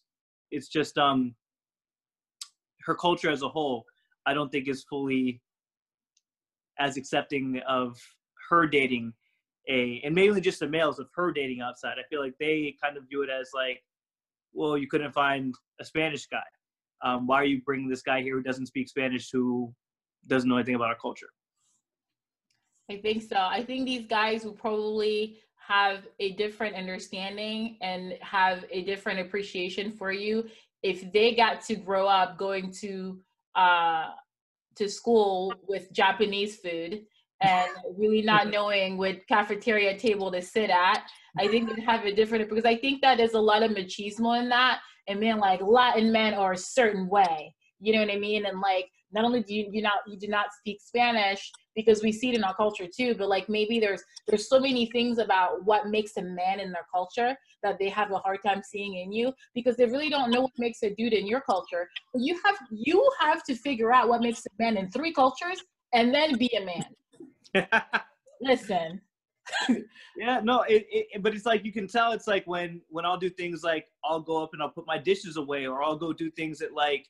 it's 0.52 0.68
just 0.68 0.98
um 0.98 1.36
her 2.86 2.96
culture 2.96 3.30
as 3.30 3.44
a 3.44 3.48
whole 3.48 3.86
i 4.26 4.34
don't 4.34 4.52
think 4.52 4.68
is 4.68 4.84
fully 4.90 5.40
as 6.80 6.98
accepting 6.98 7.62
of 7.68 8.00
her 8.50 8.66
dating 8.66 9.14
a 9.70 10.02
and 10.04 10.16
mainly 10.16 10.42
just 10.42 10.60
the 10.60 10.68
males 10.68 10.98
of 10.98 11.08
her 11.16 11.32
dating 11.32 11.62
outside. 11.62 11.98
I 12.00 12.08
feel 12.10 12.22
like 12.22 12.34
they 12.40 12.76
kind 12.84 12.98
of 12.98 13.08
view 13.08 13.22
it 13.22 13.30
as 13.30 13.52
like 13.54 13.84
well 14.54 14.78
you 14.78 14.88
couldn't 14.88 15.14
find 15.14 15.54
a 15.80 15.86
spanish 15.86 16.26
guy 16.26 16.50
um, 17.04 17.28
why 17.28 17.38
are 17.38 17.46
you 17.46 17.62
bringing 17.62 17.90
this 17.90 18.02
guy 18.02 18.22
here 18.22 18.36
who 18.36 18.44
doesn't 18.44 18.66
speak 18.66 18.88
spanish 18.88 19.30
who 19.32 19.74
doesn't 20.28 20.50
know 20.50 20.58
anything 20.58 20.76
about 20.76 20.90
our 20.90 20.98
culture 21.02 21.30
I 22.92 22.98
think 22.98 23.24
so. 23.24 23.38
I 23.38 23.64
think 23.64 23.86
these 23.86 24.06
guys 24.06 24.44
will 24.44 24.52
probably 24.52 25.38
have 25.56 26.08
a 26.20 26.34
different 26.34 26.76
understanding 26.76 27.78
and 27.82 28.18
have 28.20 28.66
a 28.70 28.84
different 28.84 29.20
appreciation 29.22 29.92
for 29.92 30.12
you 30.12 30.50
if 30.84 31.12
they 31.14 31.34
got 31.34 31.62
to 31.62 31.76
grow 31.76 32.08
up 32.08 32.38
going 32.38 32.72
to 32.82 33.20
uh 33.56 34.10
to 34.76 34.90
school 34.90 35.54
with 35.68 35.92
Japanese 35.94 36.58
food 36.58 37.06
and 37.42 37.70
really 37.98 38.22
not 38.22 38.50
knowing 38.56 38.98
what 38.98 39.26
cafeteria 39.28 39.98
table 39.98 40.32
to 40.32 40.42
sit 40.42 40.70
at. 40.70 41.04
I 41.38 41.48
think 41.48 41.70
they'd 41.70 41.86
have 41.86 42.06
a 42.06 42.14
different 42.14 42.50
because 42.50 42.66
I 42.66 42.76
think 42.76 43.02
that 43.02 43.18
there's 43.18 43.34
a 43.34 43.40
lot 43.40 43.64
of 43.64 43.72
machismo 43.72 44.38
in 44.42 44.50
that 44.50 44.82
and 45.08 45.20
being 45.20 45.38
like 45.38 45.62
Latin 45.62 46.12
men 46.12 46.34
are 46.34 46.54
a 46.54 46.58
certain 46.58 47.08
way. 47.08 47.54
You 47.80 47.94
know 47.94 48.00
what 48.00 48.12
I 48.12 48.20
mean? 48.20 48.46
And 48.46 48.60
like 48.60 48.88
not 49.12 49.26
only 49.26 49.44
do 49.44 49.54
you, 49.54 49.70
you 49.72 49.82
not 49.82 50.00
you 50.08 50.18
do 50.18 50.28
not 50.28 50.48
speak 50.58 50.80
Spanish 50.82 51.52
because 51.76 52.04
we 52.04 52.12
see 52.12 52.30
it 52.30 52.36
in 52.36 52.44
our 52.44 52.56
culture 52.56 52.88
too, 52.88 53.16
but 53.16 53.28
like 53.28 53.50
maybe 53.50 53.80
there's 53.80 54.04
there's 54.28 54.48
so 54.48 54.60
many 54.60 54.88
things 54.88 55.18
about 55.18 55.66
what 55.66 55.88
makes 55.88 56.18
a 56.18 56.22
man 56.22 56.60
in 56.60 56.72
their 56.72 56.86
culture 56.94 57.36
that 57.64 57.78
they 57.80 57.90
have 57.90 58.12
a 58.12 58.18
hard 58.18 58.40
time 58.46 58.62
seeing 58.64 58.96
in 58.98 59.12
you 59.12 59.34
because 59.54 59.76
they 59.78 59.86
really 59.86 60.10
don't 60.10 60.32
know 60.32 60.42
what 60.42 60.52
makes 60.58 60.84
a 60.84 60.94
dude 60.96 61.14
in 61.14 61.28
your 61.28 61.42
culture. 61.42 61.90
But 62.14 62.22
you 62.22 62.40
have 62.46 62.58
you 62.72 63.10
have 63.20 63.44
to 63.44 63.56
figure 63.56 63.94
out 63.94 64.10
what 64.10 64.22
makes 64.22 64.46
a 64.46 64.64
man 64.64 64.78
in 64.78 64.90
three 64.92 65.14
cultures 65.14 65.62
and 65.94 66.14
then 66.14 66.38
be 66.38 66.50
a 66.56 66.66
man. 66.66 67.70
Listen. 68.42 69.02
yeah 70.18 70.40
no 70.44 70.62
it, 70.64 70.86
it 70.90 71.24
but 71.24 71.34
it's 71.34 71.46
like 71.46 71.66
you 71.66 71.72
can 71.72 71.88
tell 71.88 72.12
it's 72.12 72.28
like 72.28 72.46
when 72.46 72.82
when 72.90 73.06
i'll 73.06 73.18
do 73.18 73.30
things 73.30 73.64
like 73.64 73.86
i'll 74.06 74.20
go 74.20 74.42
up 74.42 74.52
and 74.54 74.62
i'll 74.62 74.70
put 74.70 74.86
my 74.86 74.98
dishes 74.98 75.38
away 75.38 75.66
or 75.66 75.84
i'll 75.84 75.98
go 75.98 76.14
do 76.14 76.30
things 76.32 76.60
that 76.60 76.74
like 76.74 77.08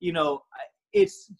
you 0.00 0.12
know 0.12 0.42
it's 0.92 1.32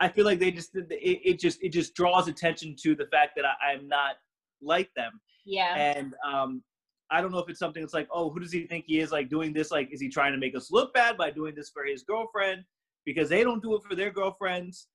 i 0.00 0.08
feel 0.08 0.24
like 0.24 0.38
they 0.38 0.50
just 0.50 0.74
it, 0.74 0.86
it 0.90 1.38
just 1.38 1.62
it 1.62 1.70
just 1.72 1.94
draws 1.94 2.28
attention 2.28 2.74
to 2.82 2.94
the 2.94 3.06
fact 3.06 3.32
that 3.36 3.44
I, 3.44 3.72
i'm 3.72 3.88
not 3.88 4.16
like 4.62 4.90
them 4.96 5.20
Yeah. 5.44 5.74
and 5.76 6.14
um 6.26 6.62
i 7.10 7.20
don't 7.20 7.30
know 7.30 7.38
if 7.38 7.48
it's 7.48 7.58
something 7.60 7.82
that's 7.82 7.94
like 7.94 8.08
oh 8.12 8.30
who 8.30 8.40
does 8.40 8.52
he 8.52 8.66
think 8.66 8.84
he 8.86 8.98
is 8.98 9.12
like 9.12 9.28
doing 9.28 9.52
this 9.52 9.70
like 9.70 9.88
is 9.92 10.00
he 10.00 10.08
trying 10.08 10.32
to 10.32 10.38
make 10.38 10.56
us 10.56 10.70
look 10.70 10.92
bad 10.92 11.16
by 11.16 11.30
doing 11.30 11.54
this 11.54 11.70
for 11.70 11.84
his 11.84 12.02
girlfriend 12.02 12.64
because 13.04 13.28
they 13.28 13.44
don't 13.44 13.62
do 13.62 13.74
it 13.76 13.82
for 13.88 13.94
their 13.94 14.10
girlfriends 14.10 14.88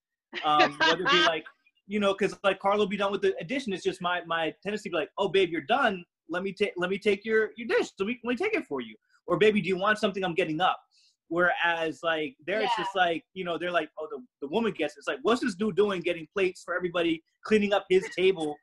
um 0.44 0.76
whether 0.80 1.04
it 1.04 1.12
be 1.12 1.24
like 1.24 1.46
you 1.88 2.00
know 2.00 2.14
because 2.14 2.38
like 2.44 2.60
carlo 2.60 2.86
be 2.86 2.98
done 2.98 3.12
with 3.12 3.22
the 3.22 3.36
addition. 3.40 3.74
It's 3.74 3.84
just 3.84 4.02
my 4.02 4.22
my 4.26 4.54
tendency 4.64 4.90
to 4.90 4.94
be 4.94 4.98
like 4.98 5.10
oh 5.18 5.28
babe 5.28 5.50
you're 5.50 5.62
done. 5.62 6.04
Let 6.30 6.44
me 6.44 6.54
take 6.54 6.74
let 6.78 6.90
me 6.90 6.98
take 6.98 7.26
your 7.26 7.52
your 7.58 7.68
dish. 7.68 7.90
So 7.98 8.06
we 8.06 8.20
let 8.24 8.32
me 8.32 8.36
take 8.36 8.56
it 8.56 8.66
for 8.68 8.82
you. 8.82 8.96
Or 9.28 9.38
baby 9.38 9.62
do 9.62 9.68
you 9.68 9.78
want 9.78 10.00
something? 10.00 10.24
I'm 10.24 10.36
getting 10.36 10.62
up. 10.62 10.80
Whereas 11.28 12.00
like 12.04 12.36
there 12.46 12.62
it's 12.62 12.76
just 12.78 12.96
like 12.96 13.24
you 13.34 13.44
know 13.46 13.58
they're 13.58 13.72
like 13.72 13.90
oh 14.00 14.08
the, 14.12 14.22
the 14.42 14.48
woman 14.48 14.74
gets 14.74 14.96
it. 14.96 15.00
it's 15.00 15.08
like 15.08 15.20
what's 15.22 15.42
this 15.42 15.56
dude 15.56 15.76
doing 15.76 16.02
getting 16.02 16.28
plates 16.34 16.62
for 16.64 16.76
everybody 16.76 17.24
cleaning 17.46 17.74
up 17.74 17.86
his 17.90 18.06
table? 18.18 18.56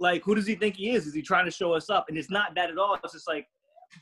Like 0.00 0.22
who 0.24 0.34
does 0.34 0.46
he 0.46 0.54
think 0.54 0.76
he 0.76 0.90
is? 0.90 1.06
Is 1.06 1.14
he 1.14 1.22
trying 1.22 1.44
to 1.44 1.50
show 1.50 1.72
us 1.72 1.90
up? 1.90 2.06
And 2.08 2.18
it's 2.18 2.30
not 2.30 2.54
that 2.56 2.70
at 2.70 2.78
all. 2.78 2.98
It's 3.02 3.12
just 3.12 3.28
like 3.28 3.46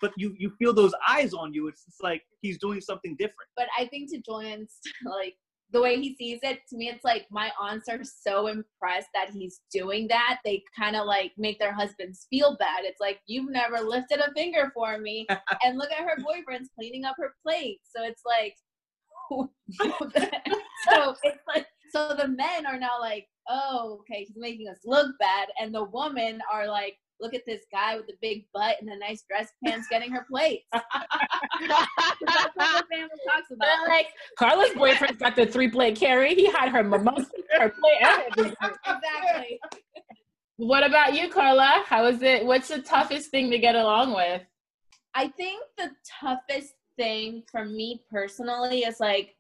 but 0.00 0.12
you 0.16 0.34
you 0.38 0.50
feel 0.58 0.72
those 0.72 0.92
eyes 1.08 1.34
on 1.34 1.52
you. 1.52 1.68
It's, 1.68 1.84
it's 1.88 2.00
like 2.00 2.22
he's 2.40 2.58
doing 2.58 2.80
something 2.80 3.16
different. 3.16 3.48
But 3.56 3.66
I 3.78 3.86
think 3.86 4.10
to 4.10 4.18
Julian's 4.18 4.78
like 5.04 5.36
the 5.72 5.80
way 5.80 6.00
he 6.00 6.14
sees 6.16 6.40
it, 6.42 6.60
to 6.68 6.76
me 6.76 6.88
it's 6.88 7.04
like 7.04 7.26
my 7.30 7.50
aunts 7.60 7.88
are 7.88 8.00
so 8.02 8.48
impressed 8.48 9.08
that 9.14 9.30
he's 9.30 9.60
doing 9.72 10.08
that. 10.08 10.40
They 10.44 10.62
kind 10.76 10.96
of 10.96 11.06
like 11.06 11.32
make 11.38 11.58
their 11.58 11.72
husbands 11.72 12.26
feel 12.30 12.56
bad. 12.56 12.84
It's 12.84 13.00
like 13.00 13.20
you've 13.26 13.50
never 13.50 13.80
lifted 13.80 14.20
a 14.20 14.32
finger 14.32 14.70
for 14.74 14.98
me, 14.98 15.26
and 15.64 15.78
look 15.78 15.90
at 15.92 16.04
her 16.04 16.16
boyfriend's 16.22 16.70
cleaning 16.76 17.04
up 17.04 17.16
her 17.18 17.34
plate. 17.46 17.80
So 17.84 18.04
it's 18.04 18.22
like, 18.26 18.56
so 20.90 21.14
it's 21.22 21.44
like 21.46 21.66
so 21.90 22.14
the 22.16 22.28
men 22.28 22.66
are 22.66 22.78
now 22.78 23.00
like, 23.00 23.26
oh, 23.48 23.98
okay, 24.00 24.24
he's 24.24 24.36
making 24.36 24.68
us 24.68 24.78
look 24.84 25.12
bad, 25.18 25.48
and 25.60 25.74
the 25.74 25.84
women 25.84 26.40
are 26.52 26.66
like. 26.66 26.96
Look 27.20 27.34
at 27.34 27.42
this 27.46 27.62
guy 27.70 27.96
with 27.96 28.06
the 28.06 28.14
big 28.20 28.46
butt 28.54 28.76
and 28.80 28.88
the 28.90 28.96
nice 28.96 29.24
dress 29.28 29.50
pants 29.64 29.88
getting 29.90 30.10
her 30.12 30.26
plates. 30.30 30.64
That's 30.72 30.86
what 32.54 32.54
the 32.56 32.84
family 32.90 33.08
talks 33.28 33.50
about. 33.50 33.66
They're 33.66 33.88
like, 33.88 34.06
Karla's 34.38 34.74
boyfriend's 34.74 35.18
got 35.18 35.36
the 35.36 35.46
three 35.46 35.68
plate 35.68 35.96
carry. 35.96 36.34
He 36.34 36.46
had 36.46 36.70
her 36.70 36.82
mimosa, 36.82 37.26
her 37.58 37.68
plate, 37.68 37.98
and 38.00 38.22
her 38.22 38.30
dessert. 38.36 38.78
exactly. 38.86 39.60
What 40.56 40.86
about 40.86 41.14
you, 41.14 41.30
Karla? 41.30 41.84
How 41.86 42.06
is 42.06 42.22
it? 42.22 42.44
What's 42.44 42.68
the 42.68 42.82
toughest 42.82 43.30
thing 43.30 43.50
to 43.50 43.58
get 43.58 43.76
along 43.76 44.14
with? 44.14 44.42
I 45.14 45.28
think 45.28 45.62
the 45.76 45.90
toughest 46.20 46.74
thing 46.96 47.42
for 47.50 47.64
me 47.64 48.02
personally 48.10 48.80
is 48.80 49.00
like 49.00 49.34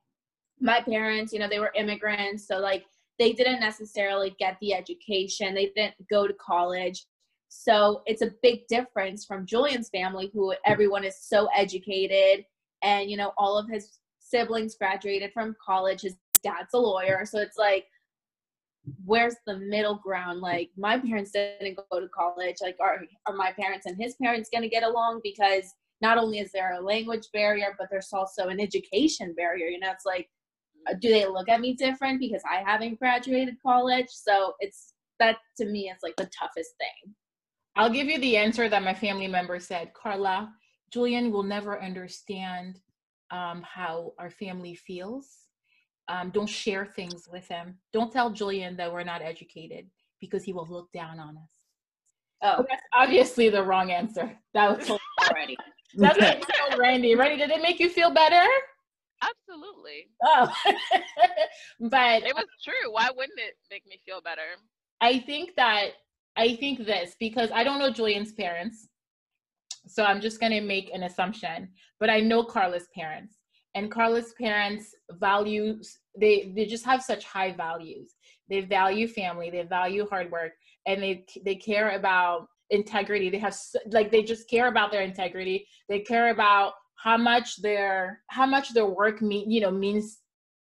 my 0.60 0.80
parents, 0.80 1.32
you 1.32 1.38
know, 1.38 1.48
they 1.48 1.58
were 1.58 1.72
immigrants, 1.74 2.46
so 2.46 2.58
like 2.58 2.84
they 3.18 3.32
didn't 3.32 3.60
necessarily 3.60 4.34
get 4.38 4.56
the 4.60 4.72
education, 4.72 5.54
they 5.54 5.70
didn't 5.76 5.94
go 6.10 6.26
to 6.26 6.34
college. 6.34 7.04
So 7.50 8.02
it's 8.06 8.22
a 8.22 8.32
big 8.42 8.68
difference 8.68 9.24
from 9.24 9.44
Julian's 9.44 9.88
family, 9.88 10.30
who 10.32 10.54
everyone 10.64 11.02
is 11.04 11.18
so 11.20 11.48
educated, 11.54 12.46
and 12.82 13.10
you 13.10 13.16
know, 13.16 13.32
all 13.36 13.58
of 13.58 13.68
his 13.68 13.98
siblings 14.20 14.76
graduated 14.76 15.32
from 15.32 15.56
college. 15.62 16.02
His 16.02 16.14
dad's 16.44 16.74
a 16.74 16.78
lawyer, 16.78 17.26
so 17.26 17.40
it's 17.40 17.58
like 17.58 17.86
where's 19.04 19.34
the 19.46 19.58
middle 19.58 19.96
ground? 19.96 20.40
Like 20.40 20.70
my 20.76 20.96
parents 20.98 21.32
didn't 21.32 21.78
go 21.90 22.00
to 22.00 22.08
college. 22.08 22.58
Like 22.62 22.76
are, 22.80 23.00
are 23.26 23.34
my 23.34 23.52
parents 23.52 23.86
and 23.86 24.00
his 24.00 24.14
parents 24.14 24.48
going 24.48 24.62
to 24.62 24.68
get 24.68 24.84
along? 24.84 25.20
Because 25.22 25.74
not 26.00 26.18
only 26.18 26.38
is 26.38 26.52
there 26.52 26.74
a 26.74 26.80
language 26.80 27.26
barrier 27.32 27.74
but 27.76 27.88
there's 27.90 28.12
also 28.12 28.46
an 28.46 28.60
education 28.60 29.34
barrier. 29.36 29.66
You 29.66 29.80
know 29.80 29.90
it's 29.90 30.06
like 30.06 30.30
uh, 30.88 30.94
do 31.00 31.08
they 31.08 31.26
look 31.26 31.48
at 31.48 31.60
me 31.60 31.74
different 31.74 32.20
because 32.20 32.42
i 32.48 32.62
haven't 32.64 33.00
graduated 33.00 33.56
college? 33.60 34.08
So 34.08 34.54
it's 34.60 34.94
that 35.18 35.38
to 35.58 35.66
me 35.66 35.90
is 35.90 35.98
like 36.02 36.16
the 36.16 36.30
toughest 36.38 36.70
thing 36.78 37.14
I'll 37.76 37.90
give 37.90 38.06
you 38.08 38.18
the 38.18 38.36
answer 38.36 38.68
that 38.68 38.82
my 38.82 38.94
family 38.94 39.28
member 39.28 39.58
said. 39.60 39.92
Karla, 39.94 40.52
Julian 40.92 41.30
will 41.30 41.42
never 41.42 41.80
understand 41.80 42.80
um, 43.30 43.62
how 43.62 44.12
our 44.18 44.30
family 44.30 44.74
feels. 44.74 45.28
Um, 46.08 46.30
don't 46.30 46.48
share 46.48 46.86
things 46.86 47.28
with 47.30 47.46
him. 47.46 47.78
Don't 47.92 48.12
tell 48.12 48.30
Julian 48.30 48.76
that 48.76 48.92
we're 48.92 49.04
not 49.04 49.22
educated 49.22 49.86
because 50.20 50.42
he 50.42 50.52
will 50.52 50.66
look 50.68 50.90
down 50.92 51.20
on 51.20 51.36
us. 51.36 51.48
oh 52.42 52.54
But 52.58 52.66
that's 52.70 52.82
obviously 52.92 53.48
the 53.48 53.62
wrong 53.62 53.92
answer. 53.92 54.36
That 54.54 54.76
was 54.78 54.90
already 55.30 55.56
that's 55.94 56.18
what 56.18 56.28
I 56.28 56.68
told 56.68 56.78
Randy. 56.78 57.14
Randy, 57.14 57.36
did 57.36 57.50
it 57.50 57.62
make 57.62 57.80
you 57.80 57.88
feel 57.88 58.10
better? 58.10 58.48
Absolutely. 59.22 60.08
Oh, 60.24 60.52
but 61.80 62.22
It 62.22 62.34
was 62.34 62.46
true. 62.62 62.92
Why 62.92 63.10
wouldn't 63.14 63.38
it 63.38 63.56
make 63.70 63.86
me 63.86 64.00
feel 64.04 64.20
better? 64.20 64.56
I 65.00 65.18
think 65.18 65.56
that 65.56 65.90
I 66.40 66.56
think 66.56 66.86
this 66.86 67.16
because 67.20 67.50
I 67.52 67.62
don't 67.62 67.78
know 67.78 67.92
Julian's 67.92 68.32
parents. 68.32 68.88
So 69.86 70.04
I'm 70.04 70.22
just 70.22 70.40
going 70.40 70.52
to 70.52 70.62
make 70.62 70.90
an 70.94 71.02
assumption, 71.02 71.68
but 71.98 72.08
I 72.08 72.20
know 72.20 72.44
Karla's 72.44 72.88
parents. 72.94 73.36
And 73.74 73.92
Karla's 73.92 74.32
parents 74.40 74.94
values 75.12 75.98
they 76.18 76.52
they 76.56 76.66
just 76.66 76.84
have 76.86 77.02
such 77.02 77.24
high 77.24 77.52
values. 77.52 78.14
They 78.48 78.62
value 78.62 79.06
family, 79.06 79.50
they 79.50 79.62
value 79.62 80.08
hard 80.08 80.30
work, 80.32 80.52
and 80.86 81.00
they 81.02 81.24
they 81.44 81.54
care 81.54 81.90
about 81.90 82.48
integrity. 82.70 83.28
They 83.30 83.38
have 83.38 83.56
like 83.90 84.10
they 84.10 84.22
just 84.22 84.48
care 84.48 84.68
about 84.68 84.90
their 84.90 85.02
integrity. 85.02 85.68
They 85.88 86.00
care 86.00 86.30
about 86.30 86.72
how 86.96 87.16
much 87.16 87.62
their 87.62 88.22
how 88.28 88.46
much 88.46 88.74
their 88.74 88.86
work 88.86 89.22
mean 89.22 89.50
you 89.50 89.60
know 89.60 89.70
means 89.70 90.18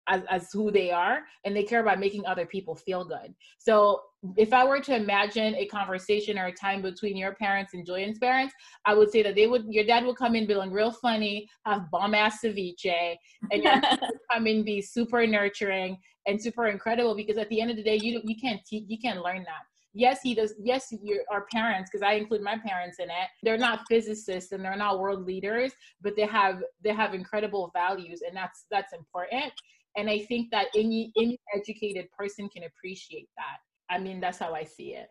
as, 0.08 0.22
as 0.30 0.50
who 0.52 0.70
they 0.70 0.90
are 0.90 1.20
and 1.44 1.54
they 1.54 1.62
care 1.62 1.80
about 1.80 1.98
making 1.98 2.24
other 2.26 2.46
people 2.46 2.74
feel 2.74 3.04
good. 3.04 3.34
So 3.58 4.00
if 4.36 4.52
i 4.52 4.64
were 4.64 4.80
to 4.80 4.94
imagine 4.94 5.54
a 5.54 5.66
conversation 5.66 6.38
or 6.38 6.46
a 6.46 6.52
time 6.52 6.82
between 6.82 7.16
your 7.16 7.34
parents 7.34 7.74
and 7.74 7.86
julian's 7.86 8.18
parents 8.18 8.54
i 8.84 8.94
would 8.94 9.10
say 9.10 9.22
that 9.22 9.34
they 9.34 9.46
would 9.46 9.64
your 9.68 9.84
dad 9.84 10.04
would 10.04 10.16
come 10.16 10.34
in 10.34 10.46
feeling 10.46 10.72
real 10.72 10.90
funny 10.90 11.48
have 11.64 11.90
bomb 11.90 12.14
ass 12.14 12.40
ceviche 12.42 13.14
and 13.52 13.62
your 13.62 13.80
come 14.32 14.46
in 14.46 14.64
be 14.64 14.80
super 14.80 15.26
nurturing 15.26 15.96
and 16.26 16.40
super 16.40 16.66
incredible 16.66 17.14
because 17.14 17.38
at 17.38 17.48
the 17.48 17.60
end 17.60 17.70
of 17.70 17.76
the 17.76 17.82
day 17.82 17.98
you 18.02 18.20
you 18.24 18.34
can't 18.40 18.60
teach 18.66 18.84
you 18.88 18.98
can't 18.98 19.22
learn 19.22 19.44
that. 19.44 19.62
Yes 19.94 20.20
he 20.22 20.34
does 20.34 20.54
yes 20.62 20.92
your 21.02 21.20
our 21.30 21.46
parents 21.50 21.88
because 21.90 22.02
i 22.02 22.12
include 22.14 22.42
my 22.42 22.58
parents 22.58 22.98
in 22.98 23.06
it 23.06 23.28
they're 23.42 23.56
not 23.56 23.80
physicists 23.88 24.52
and 24.52 24.62
they're 24.62 24.76
not 24.76 24.98
world 24.98 25.24
leaders 25.24 25.72
but 26.02 26.14
they 26.16 26.26
have 26.26 26.62
they 26.84 26.92
have 26.92 27.14
incredible 27.14 27.70
values 27.74 28.20
and 28.26 28.36
that's 28.36 28.66
that's 28.70 28.92
important 28.92 29.52
and 29.96 30.08
i 30.08 30.18
think 30.18 30.50
that 30.50 30.66
any 30.76 31.12
any 31.16 31.38
educated 31.54 32.06
person 32.12 32.48
can 32.48 32.64
appreciate 32.64 33.28
that 33.36 33.58
i 33.94 33.98
mean 33.98 34.20
that's 34.20 34.38
how 34.38 34.54
i 34.54 34.62
see 34.64 34.94
it 34.94 35.08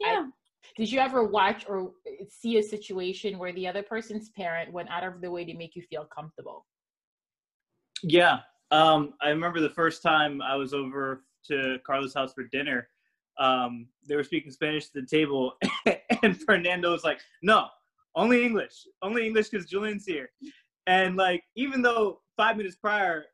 Yeah. 0.00 0.24
I, 0.26 0.30
did 0.76 0.90
you 0.92 1.00
ever 1.00 1.24
watch 1.24 1.64
or 1.68 1.92
see 2.28 2.58
a 2.58 2.62
situation 2.62 3.38
where 3.38 3.52
the 3.52 3.66
other 3.66 3.82
person's 3.82 4.30
parent 4.30 4.72
went 4.72 4.88
out 4.90 5.04
of 5.04 5.20
the 5.20 5.30
way 5.30 5.44
to 5.44 5.54
make 5.54 5.74
you 5.76 5.82
feel 5.82 6.04
comfortable 6.04 6.66
Yeah. 8.02 8.40
Um, 8.70 9.14
I 9.22 9.30
remember 9.30 9.60
the 9.60 9.70
first 9.70 10.02
time 10.02 10.42
I 10.42 10.54
was 10.56 10.74
over 10.74 11.24
to 11.46 11.78
Karla's 11.88 12.14
house 12.14 12.32
for 12.34 12.44
dinner. 12.44 12.88
Um, 13.38 13.88
they 14.06 14.16
were 14.16 14.24
speaking 14.24 14.50
Spanish 14.50 14.86
at 14.86 14.92
the 14.94 15.06
table, 15.06 15.54
and 16.22 16.38
Fernando 16.42 16.92
was 16.92 17.04
like, 17.04 17.20
"No, 17.42 17.68
only 18.14 18.44
English, 18.44 18.86
only 19.00 19.26
English 19.26 19.48
because 19.48 19.66
Julian's 19.66 20.04
here." 20.04 20.28
And 20.86 21.16
like, 21.16 21.44
even 21.56 21.80
though 21.82 22.20
five 22.38 22.56
minutes 22.56 22.76
prior, 22.76 23.24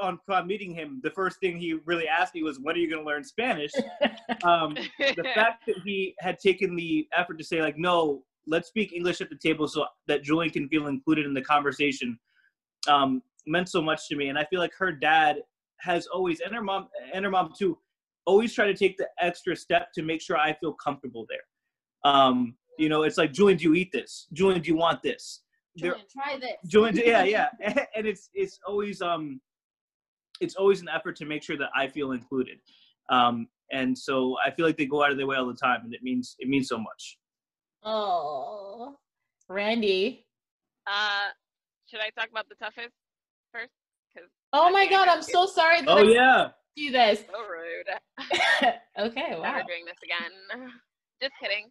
on, 0.00 0.20
meeting 0.46 0.72
him, 0.72 1.00
the 1.02 1.10
first 1.10 1.40
thing 1.40 1.58
he 1.58 1.74
really 1.84 2.06
asked 2.06 2.34
me 2.34 2.44
was, 2.44 2.60
"When 2.60 2.76
are 2.76 2.78
you 2.78 2.88
going 2.88 3.02
to 3.02 3.06
learn 3.06 3.24
Spanish?" 3.24 3.72
um, 4.44 4.74
the 4.98 5.24
fact 5.34 5.66
that 5.66 5.76
he 5.84 6.14
had 6.20 6.38
taken 6.38 6.76
the 6.76 7.08
effort 7.16 7.38
to 7.38 7.44
say 7.44 7.60
like, 7.60 7.76
"No, 7.76 8.22
let's 8.46 8.68
speak 8.68 8.92
English 8.92 9.20
at 9.20 9.30
the 9.30 9.36
table 9.36 9.66
so 9.66 9.86
that 10.06 10.22
Julian 10.22 10.52
can 10.52 10.68
feel 10.68 10.86
included 10.86 11.26
in 11.26 11.34
the 11.34 11.42
conversation," 11.42 12.18
um, 12.88 13.22
meant 13.46 13.68
so 13.68 13.82
much 13.82 14.06
to 14.08 14.16
me. 14.16 14.28
And 14.28 14.38
I 14.38 14.44
feel 14.44 14.60
like 14.60 14.74
her 14.78 14.92
dad 14.92 15.38
has 15.80 16.06
always, 16.06 16.40
and 16.40 16.54
her 16.54 16.62
mom, 16.62 16.88
and 17.12 17.24
her 17.24 17.30
mom 17.30 17.52
too, 17.58 17.78
always 18.26 18.54
try 18.54 18.66
to 18.66 18.74
take 18.74 18.96
the 18.96 19.08
extra 19.18 19.56
step 19.56 19.92
to 19.94 20.02
make 20.02 20.20
sure 20.20 20.36
I 20.36 20.52
feel 20.52 20.74
comfortable 20.74 21.26
there. 21.28 22.12
Um, 22.12 22.54
you 22.78 22.88
know, 22.88 23.02
it's 23.02 23.18
like, 23.18 23.32
Julian, 23.32 23.58
do 23.58 23.64
you 23.64 23.74
eat 23.74 23.90
this? 23.92 24.26
Julian, 24.32 24.62
do 24.62 24.68
you 24.68 24.76
want 24.76 25.02
this? 25.02 25.42
There- 25.80 25.92
Julian, 25.92 26.06
try 26.12 26.38
this. 26.38 26.56
Julian, 26.66 26.96
yeah, 26.96 27.24
yeah, 27.24 27.48
and 27.96 28.06
it's 28.06 28.30
it's 28.34 28.58
always 28.66 29.00
um, 29.02 29.40
it's 30.40 30.56
always 30.56 30.80
an 30.80 30.88
effort 30.88 31.16
to 31.16 31.24
make 31.26 31.42
sure 31.42 31.56
that 31.58 31.70
I 31.74 31.86
feel 31.88 32.12
included. 32.12 32.58
Um, 33.08 33.48
and 33.72 33.96
so 33.96 34.36
I 34.44 34.50
feel 34.50 34.66
like 34.66 34.76
they 34.76 34.86
go 34.86 35.02
out 35.04 35.10
of 35.10 35.16
their 35.16 35.26
way 35.26 35.36
all 35.36 35.46
the 35.46 35.54
time, 35.54 35.80
and 35.84 35.92
it 35.94 36.02
means 36.02 36.36
it 36.38 36.48
means 36.48 36.68
so 36.68 36.78
much. 36.78 37.18
oh 37.84 38.96
randy 39.48 40.24
Uh, 40.86 41.28
should 41.88 42.00
I 42.00 42.10
talk 42.10 42.30
about 42.30 42.48
the 42.48 42.54
toughest 42.56 42.94
first? 43.52 43.72
Because 44.14 44.28
oh 44.52 44.70
my 44.70 44.86
god 44.88 45.08
i'm 45.08 45.22
so 45.22 45.46
sorry 45.46 45.80
that 45.80 45.88
Oh 45.88 45.98
I 45.98 46.02
yeah, 46.12 46.48
do 46.76 46.90
this 46.90 47.20
so 47.20 47.38
rude. 47.48 47.90
okay 49.06 49.30
wow 49.36 49.42
Never 49.42 49.62
doing 49.66 49.84
this 49.86 49.98
again. 50.04 50.70
Just 51.22 51.32
kidding. 51.40 51.66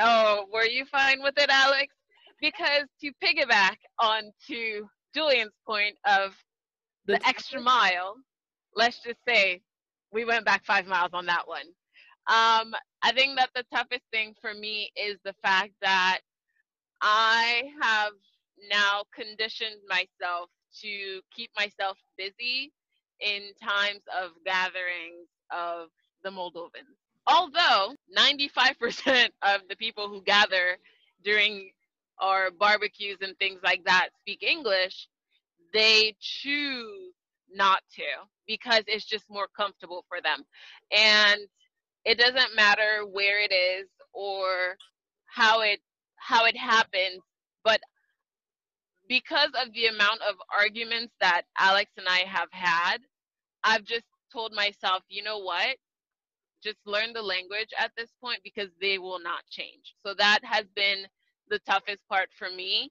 Oh, 0.00 0.46
were 0.52 0.64
you 0.66 0.84
fine 0.86 1.22
with 1.22 1.34
it, 1.36 1.50
Alex? 1.50 1.92
Because 2.42 2.82
to 3.00 3.12
piggyback 3.24 3.76
on 4.00 4.24
to 4.48 4.88
Julian's 5.14 5.52
point 5.64 5.96
of 6.04 6.34
the 7.06 7.24
extra 7.26 7.60
mile, 7.60 8.16
let's 8.74 9.00
just 9.00 9.20
say 9.26 9.62
we 10.12 10.24
went 10.24 10.44
back 10.44 10.64
five 10.64 10.86
miles 10.86 11.10
on 11.14 11.26
that 11.26 11.46
one. 11.46 11.66
Um, 12.26 12.74
I 13.02 13.12
think 13.14 13.38
that 13.38 13.50
the 13.54 13.64
toughest 13.72 14.02
thing 14.12 14.34
for 14.40 14.54
me 14.54 14.90
is 14.96 15.18
the 15.24 15.34
fact 15.42 15.72
that 15.82 16.20
I 17.00 17.62
have 17.80 18.12
now 18.70 19.04
conditioned 19.14 19.80
myself 19.88 20.50
to 20.82 21.20
keep 21.34 21.50
myself 21.56 21.96
busy 22.18 22.72
in 23.20 23.42
times 23.62 24.02
of 24.20 24.30
gatherings 24.44 25.28
of 25.50 25.88
the 26.24 26.30
Moldovans. 26.30 26.98
Although 27.26 27.94
95% 28.16 29.28
of 29.42 29.60
the 29.68 29.76
people 29.76 30.08
who 30.08 30.22
gather 30.22 30.76
during 31.24 31.70
our 32.22 32.50
barbecues 32.52 33.18
and 33.20 33.36
things 33.38 33.60
like 33.62 33.84
that 33.84 34.08
speak 34.20 34.42
English, 34.42 35.08
they 35.74 36.14
choose 36.20 37.12
not 37.52 37.80
to 37.96 38.04
because 38.46 38.82
it's 38.86 39.04
just 39.04 39.24
more 39.28 39.48
comfortable 39.56 40.04
for 40.08 40.20
them. 40.22 40.44
And 40.96 41.40
it 42.04 42.18
doesn't 42.18 42.56
matter 42.56 43.04
where 43.10 43.40
it 43.40 43.52
is 43.52 43.88
or 44.12 44.76
how 45.26 45.60
it 45.60 45.80
how 46.16 46.44
it 46.46 46.56
happens, 46.56 47.20
but 47.64 47.80
because 49.08 49.50
of 49.60 49.72
the 49.74 49.86
amount 49.86 50.20
of 50.22 50.36
arguments 50.56 51.12
that 51.20 51.42
Alex 51.58 51.90
and 51.96 52.06
I 52.08 52.20
have 52.20 52.48
had, 52.52 52.98
I've 53.64 53.84
just 53.84 54.06
told 54.32 54.52
myself, 54.52 55.02
you 55.08 55.22
know 55.22 55.38
what? 55.38 55.76
Just 56.62 56.78
learn 56.86 57.12
the 57.12 57.22
language 57.22 57.70
at 57.78 57.90
this 57.96 58.10
point 58.22 58.38
because 58.44 58.68
they 58.80 58.98
will 58.98 59.18
not 59.20 59.42
change. 59.50 59.94
So 60.06 60.14
that 60.14 60.38
has 60.44 60.64
been 60.76 61.06
the 61.48 61.58
toughest 61.60 62.02
part 62.08 62.28
for 62.38 62.50
me. 62.50 62.90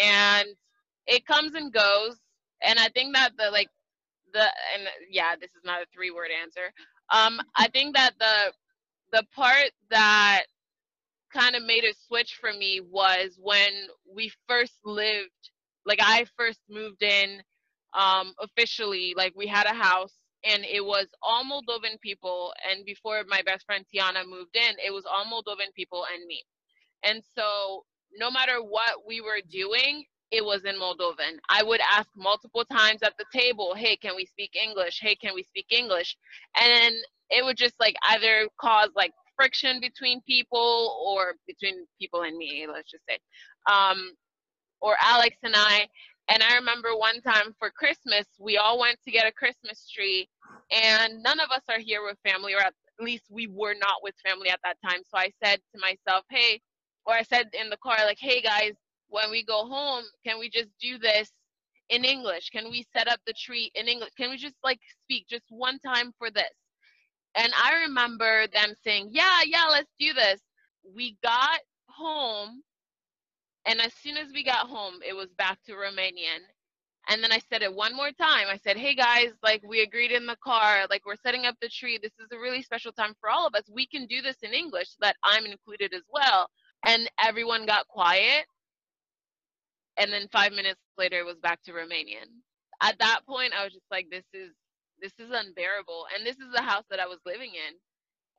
And 0.00 0.48
it 1.06 1.26
comes 1.26 1.54
and 1.54 1.72
goes. 1.72 2.18
And 2.62 2.78
I 2.78 2.88
think 2.88 3.14
that 3.14 3.32
the 3.38 3.50
like 3.50 3.68
the 4.32 4.42
and 4.42 4.88
yeah, 5.10 5.34
this 5.40 5.50
is 5.50 5.62
not 5.64 5.82
a 5.82 5.86
three 5.92 6.10
word 6.10 6.30
answer. 6.42 6.72
Um, 7.10 7.40
I 7.56 7.68
think 7.68 7.96
that 7.96 8.12
the 8.18 8.52
the 9.12 9.24
part 9.34 9.70
that 9.90 10.44
kind 11.32 11.56
of 11.56 11.64
made 11.64 11.84
a 11.84 11.94
switch 11.94 12.38
for 12.40 12.52
me 12.52 12.80
was 12.80 13.38
when 13.40 13.72
we 14.14 14.30
first 14.48 14.74
lived 14.84 15.30
like 15.86 15.98
I 16.02 16.26
first 16.36 16.60
moved 16.68 17.02
in 17.02 17.42
um 17.94 18.34
officially 18.40 19.14
like 19.16 19.32
we 19.36 19.46
had 19.46 19.66
a 19.66 19.74
house 19.74 20.14
and 20.44 20.64
it 20.64 20.84
was 20.84 21.06
all 21.22 21.44
Moldovan 21.44 22.00
people 22.00 22.52
and 22.68 22.84
before 22.84 23.22
my 23.28 23.42
best 23.42 23.64
friend 23.66 23.84
Tiana 23.94 24.26
moved 24.28 24.56
in 24.56 24.76
it 24.84 24.92
was 24.92 25.04
all 25.06 25.24
Moldovan 25.24 25.72
people 25.74 26.04
and 26.12 26.26
me 26.26 26.44
and 27.04 27.22
so 27.36 27.84
no 28.18 28.30
matter 28.30 28.58
what 28.62 29.06
we 29.06 29.20
were 29.20 29.40
doing 29.50 30.04
it 30.30 30.44
was 30.44 30.64
in 30.64 30.76
Moldovan 30.76 31.38
I 31.48 31.62
would 31.62 31.80
ask 31.92 32.08
multiple 32.16 32.64
times 32.64 33.02
at 33.02 33.14
the 33.18 33.26
table 33.32 33.74
hey 33.76 33.96
can 33.96 34.16
we 34.16 34.26
speak 34.26 34.56
English 34.56 35.00
hey 35.00 35.14
can 35.14 35.34
we 35.34 35.42
speak 35.42 35.66
English 35.70 36.16
and 36.60 36.94
it 37.30 37.44
would 37.44 37.56
just 37.56 37.74
like 37.80 37.96
either 38.10 38.48
cause 38.60 38.90
like 38.96 39.12
friction 39.36 39.80
between 39.80 40.20
people 40.22 41.04
or 41.06 41.34
between 41.46 41.86
people 42.00 42.22
and 42.22 42.36
me 42.36 42.66
let's 42.72 42.90
just 42.90 43.04
say 43.08 43.18
um 43.70 44.12
or 44.82 44.96
Alex 45.02 45.36
and 45.42 45.54
I. 45.56 45.88
And 46.28 46.42
I 46.42 46.56
remember 46.56 46.90
one 46.96 47.20
time 47.22 47.54
for 47.58 47.70
Christmas, 47.70 48.26
we 48.38 48.56
all 48.58 48.78
went 48.78 48.98
to 49.04 49.10
get 49.10 49.26
a 49.26 49.32
Christmas 49.32 49.88
tree, 49.90 50.28
and 50.70 51.22
none 51.22 51.40
of 51.40 51.50
us 51.50 51.62
are 51.68 51.78
here 51.78 52.04
with 52.04 52.18
family, 52.24 52.54
or 52.54 52.60
at 52.60 52.74
least 53.00 53.24
we 53.30 53.46
were 53.48 53.74
not 53.74 54.02
with 54.02 54.14
family 54.24 54.48
at 54.48 54.60
that 54.64 54.76
time. 54.84 55.00
So 55.04 55.18
I 55.18 55.32
said 55.44 55.60
to 55.74 55.80
myself, 55.80 56.24
hey, 56.30 56.60
or 57.06 57.14
I 57.14 57.22
said 57.22 57.50
in 57.60 57.70
the 57.70 57.76
car, 57.78 57.96
like, 58.04 58.18
hey 58.20 58.40
guys, 58.40 58.72
when 59.08 59.30
we 59.30 59.44
go 59.44 59.66
home, 59.66 60.04
can 60.24 60.38
we 60.38 60.48
just 60.48 60.68
do 60.80 60.98
this 60.98 61.30
in 61.90 62.04
English? 62.04 62.50
Can 62.50 62.70
we 62.70 62.86
set 62.96 63.08
up 63.08 63.20
the 63.26 63.34
tree 63.34 63.70
in 63.74 63.86
English? 63.88 64.10
Can 64.16 64.30
we 64.30 64.36
just 64.36 64.56
like 64.64 64.80
speak 65.04 65.26
just 65.28 65.44
one 65.50 65.78
time 65.80 66.12
for 66.18 66.30
this? 66.30 66.44
And 67.34 67.52
I 67.54 67.82
remember 67.82 68.46
them 68.48 68.74
saying, 68.84 69.10
yeah, 69.12 69.40
yeah, 69.46 69.64
let's 69.70 69.90
do 69.98 70.12
this. 70.12 70.40
We 70.94 71.16
got 71.22 71.60
home 71.86 72.62
and 73.66 73.80
as 73.80 73.92
soon 73.94 74.16
as 74.16 74.28
we 74.32 74.42
got 74.42 74.68
home, 74.68 74.94
it 75.06 75.14
was 75.14 75.28
back 75.38 75.58
to 75.66 75.72
Romanian. 75.72 76.42
And 77.08 77.22
then 77.22 77.32
I 77.32 77.40
said 77.50 77.62
it 77.62 77.74
one 77.74 77.94
more 77.96 78.10
time. 78.12 78.46
I 78.48 78.58
said, 78.62 78.76
hey 78.76 78.94
guys, 78.94 79.30
like 79.42 79.60
we 79.64 79.82
agreed 79.82 80.12
in 80.12 80.26
the 80.26 80.36
car, 80.42 80.86
like 80.88 81.04
we're 81.04 81.16
setting 81.16 81.46
up 81.46 81.56
the 81.60 81.68
tree. 81.68 81.98
This 82.00 82.12
is 82.20 82.28
a 82.32 82.38
really 82.38 82.62
special 82.62 82.92
time 82.92 83.14
for 83.20 83.28
all 83.28 83.46
of 83.46 83.54
us. 83.54 83.64
We 83.72 83.86
can 83.86 84.06
do 84.06 84.22
this 84.22 84.36
in 84.42 84.52
English 84.52 84.90
so 84.90 84.96
that 85.00 85.16
I'm 85.24 85.46
included 85.46 85.94
as 85.94 86.02
well. 86.12 86.48
And 86.84 87.10
everyone 87.22 87.66
got 87.66 87.88
quiet. 87.88 88.46
And 89.98 90.12
then 90.12 90.28
five 90.32 90.52
minutes 90.52 90.80
later, 90.98 91.18
it 91.18 91.26
was 91.26 91.38
back 91.38 91.62
to 91.64 91.72
Romanian. 91.72 92.28
At 92.82 92.98
that 92.98 93.20
point, 93.28 93.52
I 93.58 93.64
was 93.64 93.72
just 93.72 93.86
like, 93.90 94.08
this 94.10 94.24
is 94.34 94.52
this 95.00 95.12
is 95.18 95.30
unbearable. 95.32 96.06
And 96.16 96.26
this 96.26 96.36
is 96.36 96.52
the 96.54 96.62
house 96.62 96.84
that 96.90 97.00
I 97.00 97.06
was 97.06 97.18
living 97.26 97.52
in. 97.54 97.74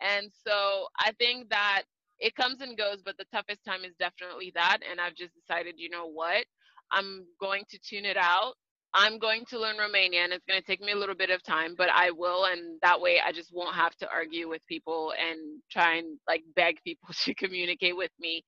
And 0.02 0.32
so 0.48 0.88
I 0.98 1.12
think 1.20 1.50
that 1.50 1.84
it 2.20 2.36
comes 2.36 2.62
and 2.62 2.78
goes, 2.78 3.00
but 3.04 3.18
the 3.18 3.26
toughest 3.34 3.64
time 3.66 3.84
is 3.84 3.94
definitely 4.00 4.52
that. 4.56 4.80
And 4.90 5.00
I've 5.02 5.16
just 5.16 5.34
decided, 5.36 5.76
you 5.78 5.90
know 5.90 6.08
what? 6.08 6.46
I'm 6.92 7.26
going 7.40 7.64
to 7.70 7.80
tune 7.80 8.06
it 8.06 8.18
out. 8.18 8.54
I'm 8.96 9.20
going 9.20 9.46
to 9.50 9.60
learn 9.60 9.78
Romanian. 9.78 10.32
It's 10.32 10.46
going 10.48 10.62
to 10.62 10.68
take 10.68 10.82
me 10.82 10.94
a 10.94 10.98
little 10.98 11.16
bit 11.16 11.30
of 11.32 11.44
time, 11.44 11.76
but 11.78 11.90
I 11.94 12.12
will. 12.12 12.46
And 12.46 12.80
that 12.84 13.02
way 13.02 13.20
I 13.26 13.32
just 13.34 13.52
won't 13.54 13.76
have 13.76 13.96
to 13.98 14.10
argue 14.12 14.50
with 14.50 14.66
people 14.68 15.14
and 15.20 15.62
try 15.72 15.98
and 15.98 16.20
like 16.28 16.44
beg 16.56 16.78
people 16.84 17.10
to 17.26 17.36
communicate 17.36 17.98
with 17.98 18.12
me. 18.20 18.44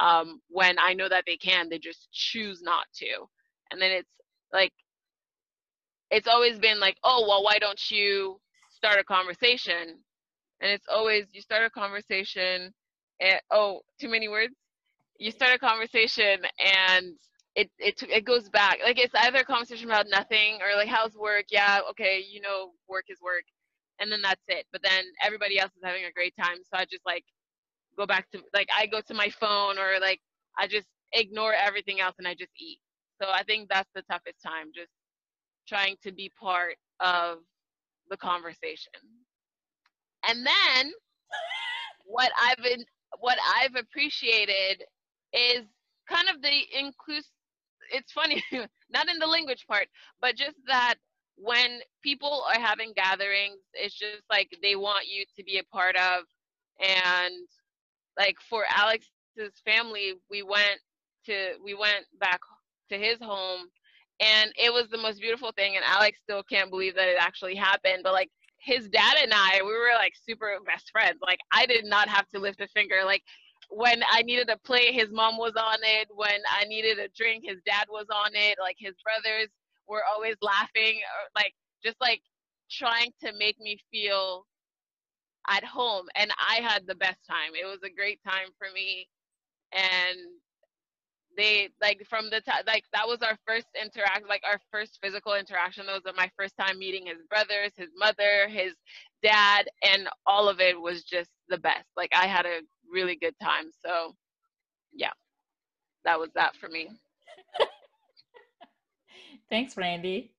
um, 0.00 0.40
when 0.50 0.78
I 0.80 0.94
know 0.94 1.08
that 1.08 1.24
they 1.26 1.38
can, 1.38 1.70
they 1.70 1.80
just 1.80 2.08
choose 2.12 2.62
not 2.62 2.86
to. 2.96 3.06
And 3.72 3.82
then 3.82 3.92
it's 3.92 4.10
like, 4.52 4.72
it's 6.10 6.28
always 6.28 6.58
been 6.58 6.80
like, 6.80 6.96
oh, 7.04 7.26
well, 7.28 7.44
why 7.44 7.58
don't 7.58 7.80
you 7.90 8.40
start 8.70 8.98
a 9.00 9.04
conversation? 9.04 10.00
And 10.60 10.72
it's 10.72 10.86
always, 10.92 11.26
you 11.32 11.42
start 11.42 11.64
a 11.64 11.70
conversation, 11.70 12.72
and 13.20 13.40
oh, 13.52 13.80
too 14.00 14.08
many 14.08 14.28
words? 14.28 14.54
You 15.18 15.30
start 15.32 15.54
a 15.54 15.58
conversation 15.58 16.42
and 16.58 17.14
it, 17.56 17.70
it, 17.78 18.02
it 18.10 18.24
goes 18.24 18.48
back. 18.48 18.78
Like 18.84 18.98
it's 18.98 19.14
either 19.14 19.38
a 19.40 19.44
conversation 19.44 19.88
about 19.90 20.06
nothing 20.10 20.58
or 20.62 20.76
like, 20.76 20.88
how's 20.88 21.14
work? 21.16 21.46
Yeah, 21.50 21.80
okay, 21.90 22.24
you 22.28 22.40
know, 22.40 22.72
work 22.88 23.04
is 23.08 23.20
work. 23.22 23.44
And 24.00 24.10
then 24.10 24.22
that's 24.22 24.42
it. 24.48 24.66
But 24.72 24.82
then 24.82 25.04
everybody 25.24 25.58
else 25.58 25.72
is 25.76 25.82
having 25.84 26.04
a 26.04 26.12
great 26.12 26.34
time. 26.40 26.58
So 26.64 26.78
I 26.78 26.84
just 26.84 27.06
like 27.06 27.24
go 27.96 28.06
back 28.06 28.30
to 28.32 28.42
like 28.54 28.68
I 28.76 28.86
go 28.86 29.00
to 29.02 29.14
my 29.14 29.30
phone 29.30 29.78
or 29.78 30.00
like 30.00 30.20
I 30.58 30.66
just 30.66 30.86
ignore 31.12 31.54
everything 31.54 32.00
else 32.00 32.16
and 32.18 32.26
I 32.28 32.34
just 32.34 32.52
eat. 32.58 32.80
So 33.22 33.28
I 33.32 33.44
think 33.44 33.68
that's 33.68 33.88
the 33.94 34.02
toughest 34.02 34.42
time, 34.44 34.68
just 34.74 34.90
trying 35.68 35.96
to 36.02 36.12
be 36.12 36.30
part 36.40 36.76
of 37.00 37.38
the 38.10 38.16
conversation. 38.16 38.92
And 40.28 40.46
then 40.46 40.92
what 42.06 42.30
I've 42.40 42.62
been 42.64 42.84
what 43.20 43.38
I've 43.56 43.76
appreciated 43.76 44.84
is 45.32 45.62
kind 46.10 46.28
of 46.34 46.42
the 46.42 46.62
inclusive 46.78 47.30
it's 47.92 48.12
funny 48.12 48.42
not 48.90 49.08
in 49.08 49.18
the 49.18 49.26
language 49.26 49.66
part 49.66 49.86
but 50.20 50.36
just 50.36 50.56
that 50.66 50.94
when 51.36 51.80
people 52.02 52.44
are 52.48 52.60
having 52.60 52.92
gatherings 52.94 53.58
it's 53.74 53.94
just 53.94 54.22
like 54.30 54.48
they 54.62 54.76
want 54.76 55.06
you 55.06 55.24
to 55.36 55.44
be 55.44 55.58
a 55.58 55.64
part 55.64 55.96
of 55.96 56.24
and 56.80 57.46
like 58.18 58.36
for 58.48 58.64
Alex's 58.68 59.60
family, 59.64 60.14
we 60.30 60.42
went 60.42 60.80
to 61.26 61.52
we 61.64 61.74
went 61.74 62.04
back 62.20 62.40
to 62.90 62.98
his 62.98 63.18
home 63.20 63.66
and 64.20 64.52
it 64.56 64.72
was 64.72 64.88
the 64.90 64.98
most 64.98 65.20
beautiful 65.20 65.52
thing 65.52 65.76
and 65.76 65.84
Alex 65.86 66.18
still 66.22 66.42
can't 66.42 66.70
believe 66.70 66.94
that 66.96 67.08
it 67.08 67.16
actually 67.18 67.54
happened. 67.54 68.02
But 68.02 68.12
like 68.12 68.30
his 68.58 68.88
dad 68.88 69.16
and 69.22 69.32
I, 69.34 69.60
we 69.62 69.72
were 69.72 69.94
like 69.96 70.12
super 70.28 70.58
best 70.66 70.90
friends. 70.90 71.18
Like 71.26 71.40
I 71.52 71.66
did 71.66 71.84
not 71.84 72.08
have 72.08 72.28
to 72.30 72.40
lift 72.40 72.60
a 72.60 72.68
finger. 72.68 73.02
Like 73.04 73.22
when 73.70 74.02
I 74.12 74.22
needed 74.22 74.50
a 74.50 74.58
plate, 74.58 74.94
his 74.94 75.10
mom 75.10 75.36
was 75.38 75.52
on 75.56 75.78
it. 75.82 76.08
When 76.14 76.40
I 76.50 76.64
needed 76.64 76.98
a 76.98 77.08
drink, 77.16 77.44
his 77.46 77.58
dad 77.66 77.86
was 77.90 78.06
on 78.14 78.32
it. 78.34 78.58
Like 78.60 78.76
his 78.78 78.94
brothers 79.04 79.48
were 79.88 80.02
always 80.14 80.36
laughing, 80.42 80.96
or 80.96 81.28
like 81.36 81.54
just 81.84 81.96
like 82.00 82.22
trying 82.70 83.12
to 83.24 83.32
make 83.38 83.58
me 83.60 83.78
feel 83.90 84.46
at 85.48 85.64
home 85.64 86.06
and 86.16 86.30
I 86.38 86.60
had 86.62 86.86
the 86.86 86.94
best 86.94 87.18
time. 87.28 87.52
It 87.54 87.66
was 87.66 87.80
a 87.84 87.94
great 87.94 88.20
time 88.24 88.48
for 88.58 88.68
me 88.74 89.08
and 89.72 90.18
they 91.36 91.68
like 91.82 92.00
from 92.08 92.30
the 92.30 92.40
time 92.40 92.62
like 92.66 92.84
that 92.92 93.06
was 93.06 93.18
our 93.22 93.36
first 93.46 93.66
interact 93.80 94.28
like 94.28 94.42
our 94.48 94.58
first 94.70 94.98
physical 95.02 95.34
interaction 95.34 95.86
that 95.86 96.00
was 96.04 96.14
my 96.16 96.30
first 96.38 96.54
time 96.58 96.78
meeting 96.78 97.06
his 97.06 97.18
brothers 97.28 97.72
his 97.76 97.88
mother 97.96 98.48
his 98.48 98.74
dad 99.22 99.66
and 99.82 100.08
all 100.26 100.48
of 100.48 100.60
it 100.60 100.80
was 100.80 101.02
just 101.02 101.30
the 101.48 101.58
best 101.58 101.86
like 101.96 102.10
i 102.14 102.26
had 102.26 102.46
a 102.46 102.60
really 102.92 103.16
good 103.16 103.34
time 103.42 103.70
so 103.84 104.14
yeah 104.92 105.12
that 106.04 106.18
was 106.18 106.30
that 106.34 106.56
for 106.56 106.68
me 106.68 106.88
thanks 109.50 109.76
randy 109.76 110.32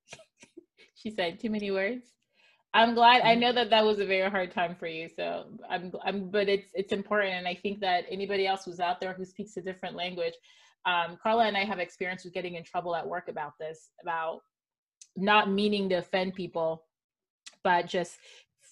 she 0.95 1.11
said 1.11 1.39
too 1.39 1.49
many 1.49 1.71
words 1.71 2.15
I'm 2.75 2.93
glad. 2.93 3.21
I 3.21 3.35
know 3.35 3.53
that 3.53 3.69
that 3.69 3.85
was 3.85 3.99
a 3.99 4.05
very 4.05 4.29
hard 4.29 4.51
time 4.51 4.75
for 4.75 4.85
you. 4.85 5.07
So 5.07 5.45
I'm, 5.69 5.93
I'm, 6.03 6.29
but 6.29 6.49
it's 6.49 6.71
it's 6.73 6.91
important, 6.91 7.33
and 7.33 7.47
I 7.47 7.55
think 7.55 7.79
that 7.79 8.03
anybody 8.11 8.45
else 8.45 8.65
who's 8.65 8.81
out 8.81 8.99
there 8.99 9.13
who 9.13 9.23
speaks 9.23 9.55
a 9.55 9.61
different 9.61 9.95
language, 9.95 10.33
um, 10.85 11.17
Karla 11.23 11.45
and 11.45 11.55
I 11.55 11.63
have 11.63 11.79
experience 11.79 12.25
with 12.25 12.33
getting 12.33 12.55
in 12.55 12.65
trouble 12.65 12.93
at 12.93 13.07
work 13.07 13.29
about 13.29 13.53
this, 13.61 13.91
about 14.01 14.41
not 15.15 15.49
meaning 15.49 15.87
to 15.89 15.95
offend 15.95 16.35
people, 16.35 16.83
but 17.63 17.87
just 17.87 18.17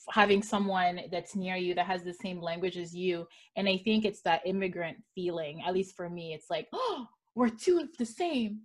having 0.09 0.41
someone 0.43 1.01
that's 1.11 1.35
near 1.35 1.55
you 1.55 1.73
that 1.75 1.85
has 1.85 2.03
the 2.03 2.13
same 2.13 2.41
language 2.41 2.77
as 2.77 2.95
you. 2.95 3.27
And 3.55 3.67
I 3.67 3.77
think 3.83 4.05
it's 4.05 4.21
that 4.21 4.41
immigrant 4.45 4.97
feeling. 5.15 5.61
At 5.65 5.73
least 5.73 5.95
for 5.95 6.09
me, 6.09 6.33
it's 6.33 6.49
like, 6.49 6.67
oh, 6.73 7.07
we're 7.35 7.49
two 7.49 7.79
of 7.79 7.89
the 7.97 8.05
same 8.05 8.61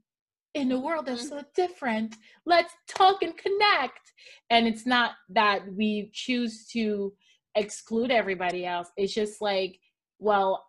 in 0.55 0.73
a 0.73 0.79
world 0.79 1.07
that's 1.07 1.27
mm-hmm. 1.27 1.39
so 1.39 1.45
different. 1.55 2.17
Let's 2.47 2.73
talk 2.89 3.23
and 3.23 3.37
connect. 3.37 4.13
And 4.51 4.67
it's 4.67 4.87
not 4.87 5.13
that 5.31 5.63
we 5.73 6.11
choose 6.13 6.67
to 6.73 7.13
exclude 7.55 8.11
everybody 8.11 8.67
else. 8.67 8.89
It's 8.97 9.15
just 9.15 9.41
like, 9.41 9.79
well, 10.19 10.65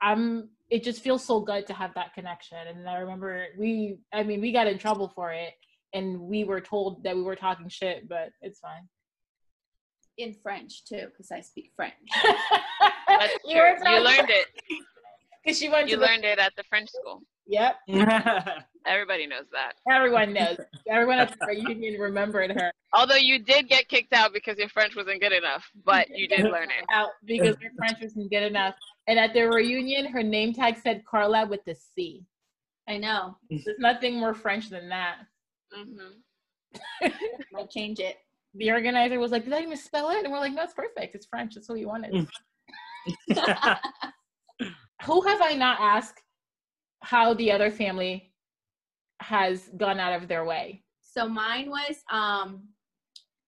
I'm 0.00 0.50
it 0.70 0.84
just 0.84 1.02
feels 1.02 1.24
so 1.24 1.40
good 1.40 1.66
to 1.66 1.72
have 1.72 1.94
that 1.94 2.12
connection. 2.14 2.58
And 2.68 2.88
I 2.88 2.98
remember 2.98 3.46
we 3.58 3.98
I 4.12 4.22
mean, 4.22 4.40
we 4.40 4.52
got 4.52 4.66
in 4.66 4.78
trouble 4.78 5.12
for 5.14 5.32
it 5.32 5.54
and 5.94 6.20
we 6.20 6.44
were 6.44 6.60
told 6.60 7.02
that 7.04 7.16
we 7.16 7.22
were 7.22 7.36
talking 7.36 7.68
shit, 7.68 8.08
but 8.08 8.30
it's 8.42 8.60
fine. 8.60 8.88
In 10.18 10.34
French 10.42 10.84
too, 10.84 11.06
because 11.06 11.30
I 11.30 11.40
speak 11.40 11.70
French. 11.76 11.94
That's 13.08 13.32
true. 13.50 13.52
You 13.52 14.00
learned 14.00 14.30
it. 14.30 14.46
Because 15.44 15.60
she 15.60 15.68
went 15.70 15.88
you 15.88 15.96
learned 15.96 16.24
the- 16.24 16.32
it 16.32 16.38
at 16.40 16.52
the 16.56 16.64
French 16.64 16.90
school. 16.90 17.22
Yep. 17.46 17.76
Everybody 18.86 19.26
knows 19.26 19.46
that. 19.52 19.72
Everyone 19.90 20.34
knows. 20.34 20.58
Everyone 20.90 21.18
at 21.20 21.34
the 21.38 21.46
reunion 21.46 21.98
remembered 21.98 22.50
her. 22.60 22.70
Although 22.92 23.14
you 23.16 23.38
did 23.38 23.68
get 23.68 23.88
kicked 23.88 24.12
out 24.12 24.34
because 24.34 24.58
your 24.58 24.68
French 24.68 24.94
wasn't 24.96 25.22
good 25.22 25.32
enough, 25.32 25.64
but 25.86 26.08
you 26.10 26.28
did 26.28 26.40
learn 26.40 26.64
it. 26.64 26.84
Out 26.92 27.10
because 27.24 27.56
your 27.62 27.70
French 27.78 27.98
wasn't 28.02 28.30
good 28.30 28.42
enough. 28.42 28.74
And 29.06 29.18
at 29.18 29.32
the 29.32 29.42
reunion, 29.48 30.06
her 30.06 30.22
name 30.22 30.52
tag 30.52 30.76
said 30.82 31.02
Carla 31.08 31.46
with 31.46 31.64
the 31.64 31.74
C. 31.94 32.24
I 32.86 32.98
know. 32.98 33.36
There's 33.48 33.66
nothing 33.78 34.16
more 34.18 34.34
French 34.34 34.68
than 34.68 34.88
that. 34.90 35.16
Mm-hmm. 35.74 37.08
I'll 37.56 37.68
change 37.68 38.00
it. 38.00 38.16
The 38.58 38.70
organizer 38.70 39.18
was 39.18 39.32
like, 39.32 39.44
"Did 39.44 39.54
I 39.54 39.62
even 39.62 39.76
spell 39.76 40.10
it?" 40.10 40.24
And 40.24 40.32
we're 40.32 40.40
like, 40.40 40.52
"No, 40.52 40.62
it's 40.62 40.74
perfect. 40.74 41.14
It's 41.14 41.26
French. 41.26 41.54
That's 41.54 41.68
what 41.68 41.78
you 41.78 41.88
wanted." 41.88 42.28
Who 45.04 45.20
have 45.22 45.40
I 45.40 45.54
not 45.54 45.78
asked 45.80 46.20
how 47.00 47.34
the 47.34 47.52
other 47.52 47.70
family 47.70 48.32
has 49.20 49.70
gone 49.76 50.00
out 50.00 50.20
of 50.20 50.28
their 50.28 50.44
way. 50.44 50.82
So 51.00 51.28
mine 51.28 51.70
was 51.70 51.96
um 52.10 52.62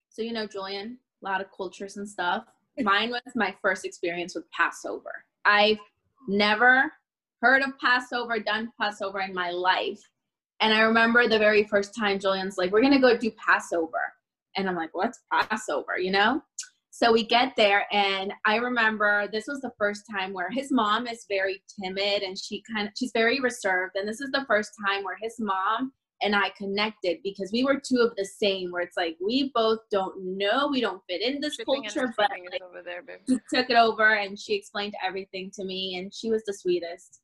so 0.09 0.23
you 0.23 0.33
know 0.33 0.47
Julian, 0.47 0.99
a 1.23 1.29
lot 1.29 1.41
of 1.41 1.47
cultures 1.57 1.97
and 1.97 2.09
stuff. 2.09 2.45
Mine 2.79 3.11
was 3.11 3.21
my 3.35 3.55
first 3.61 3.85
experience 3.85 4.35
with 4.35 4.51
Passover. 4.53 5.13
I've 5.45 5.79
never 6.29 6.91
heard 7.43 7.63
of 7.63 7.79
Passover, 7.79 8.39
done 8.39 8.71
Passover 8.81 9.21
in 9.21 9.35
my 9.35 9.51
life. 9.51 10.01
And 10.61 10.73
I 10.73 10.81
remember 10.81 11.29
the 11.29 11.39
very 11.39 11.65
first 11.65 11.95
time 11.95 12.19
Julian's 12.19 12.57
like, 12.57 12.73
We're 12.73 12.83
gonna 12.83 13.01
go 13.01 13.17
do 13.17 13.31
Passover. 13.33 14.01
And 14.57 14.69
I'm 14.69 14.77
like, 14.77 14.91
What's 14.93 15.21
Passover? 15.33 15.99
You 15.99 16.13
know? 16.13 16.43
So 16.93 17.13
we 17.13 17.25
get 17.25 17.55
there, 17.57 17.87
and 17.93 18.33
I 18.45 18.57
remember 18.57 19.27
this 19.33 19.47
was 19.47 19.61
the 19.61 19.73
first 19.79 20.03
time 20.11 20.35
where 20.35 20.51
his 20.51 20.71
mom 20.71 21.07
is 21.07 21.25
very 21.31 21.63
timid 21.83 22.23
and 22.23 22.37
she 22.37 22.63
kind 22.71 22.89
of 22.89 22.95
she's 22.99 23.13
very 23.15 23.41
reserved. 23.41 23.97
And 23.97 24.07
this 24.07 24.21
is 24.21 24.31
the 24.33 24.45
first 24.47 24.73
time 24.87 25.05
where 25.05 25.17
his 25.23 25.37
mom 25.39 25.93
and 26.23 26.37
I 26.37 26.51
connected 26.57 27.19
because 27.23 27.51
we 27.53 27.65
were 27.65 27.81
two 27.81 28.01
of 28.01 28.15
the 28.17 28.25
same. 28.25 28.71
Where 28.71 28.83
it's 28.83 28.97
like 28.97 29.17
we 29.25 29.51
both 29.55 29.79
don't 29.91 30.37
know, 30.37 30.69
we 30.69 30.81
don't 30.81 31.03
fit 31.09 31.23
in 31.23 31.41
this 31.41 31.57
culture, 31.65 32.13
but 32.17 32.29
like, 32.31 32.61
over 32.61 32.83
there, 32.85 33.03
she 33.27 33.37
took 33.55 33.71
it 33.71 33.77
over 33.77 34.17
and 34.17 34.39
she 34.39 34.55
explained 34.55 34.95
everything 35.07 35.51
to 35.55 35.65
me, 35.65 35.97
and 35.97 36.13
she 36.13 36.31
was 36.31 36.43
the 36.45 36.53
sweetest. 36.53 37.21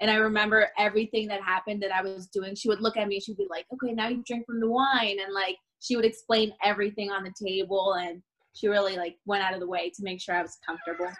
And 0.00 0.10
I 0.10 0.14
remember 0.14 0.68
everything 0.78 1.28
that 1.28 1.42
happened 1.42 1.82
that 1.82 1.94
I 1.94 2.02
was 2.02 2.26
doing. 2.28 2.54
She 2.54 2.68
would 2.68 2.80
look 2.80 2.96
at 2.96 3.06
me 3.06 3.16
and 3.16 3.22
she'd 3.22 3.36
be 3.36 3.46
like, 3.50 3.66
"Okay, 3.72 3.92
now 3.92 4.08
you 4.08 4.22
drink 4.26 4.46
from 4.46 4.60
the 4.60 4.68
wine," 4.68 5.18
and 5.24 5.32
like 5.32 5.56
she 5.80 5.96
would 5.96 6.04
explain 6.04 6.52
everything 6.62 7.10
on 7.10 7.24
the 7.24 7.32
table 7.44 7.94
and 7.94 8.22
she 8.52 8.68
really 8.68 8.96
like 8.96 9.16
went 9.24 9.42
out 9.42 9.54
of 9.54 9.60
the 9.60 9.66
way 9.66 9.90
to 9.90 10.02
make 10.02 10.20
sure 10.20 10.34
I 10.34 10.42
was 10.42 10.58
comfortable. 10.64 11.10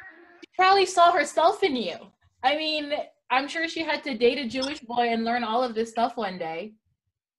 She 0.43 0.51
probably 0.57 0.87
saw 0.87 1.13
herself 1.13 1.63
in 1.63 1.77
you. 1.77 1.97
I 2.43 2.57
mean, 2.57 2.93
I'm 3.31 3.49
sure 3.49 3.69
she 3.69 3.83
had 3.83 4.03
to 4.05 4.17
date 4.17 4.39
a 4.39 4.49
Jewish 4.49 4.81
boy 4.81 5.09
and 5.11 5.25
learn 5.25 5.45
all 5.45 5.63
of 5.63 5.75
this 5.75 5.91
stuff 5.91 6.17
one 6.17 6.39
day. 6.39 6.75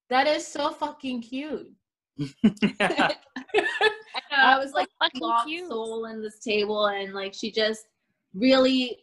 That 0.10 0.28
is 0.28 0.46
so 0.46 0.72
fucking 0.72 1.22
cute. 1.22 1.72
I, 2.44 3.16
I 4.32 4.58
was 4.58 4.74
like 4.74 4.90
lost 5.16 5.48
cute. 5.48 5.70
soul 5.70 6.06
in 6.06 6.22
this 6.22 6.40
table 6.40 6.88
and 6.88 7.14
like 7.14 7.34
she 7.34 7.52
just 7.52 7.86
really 8.34 8.98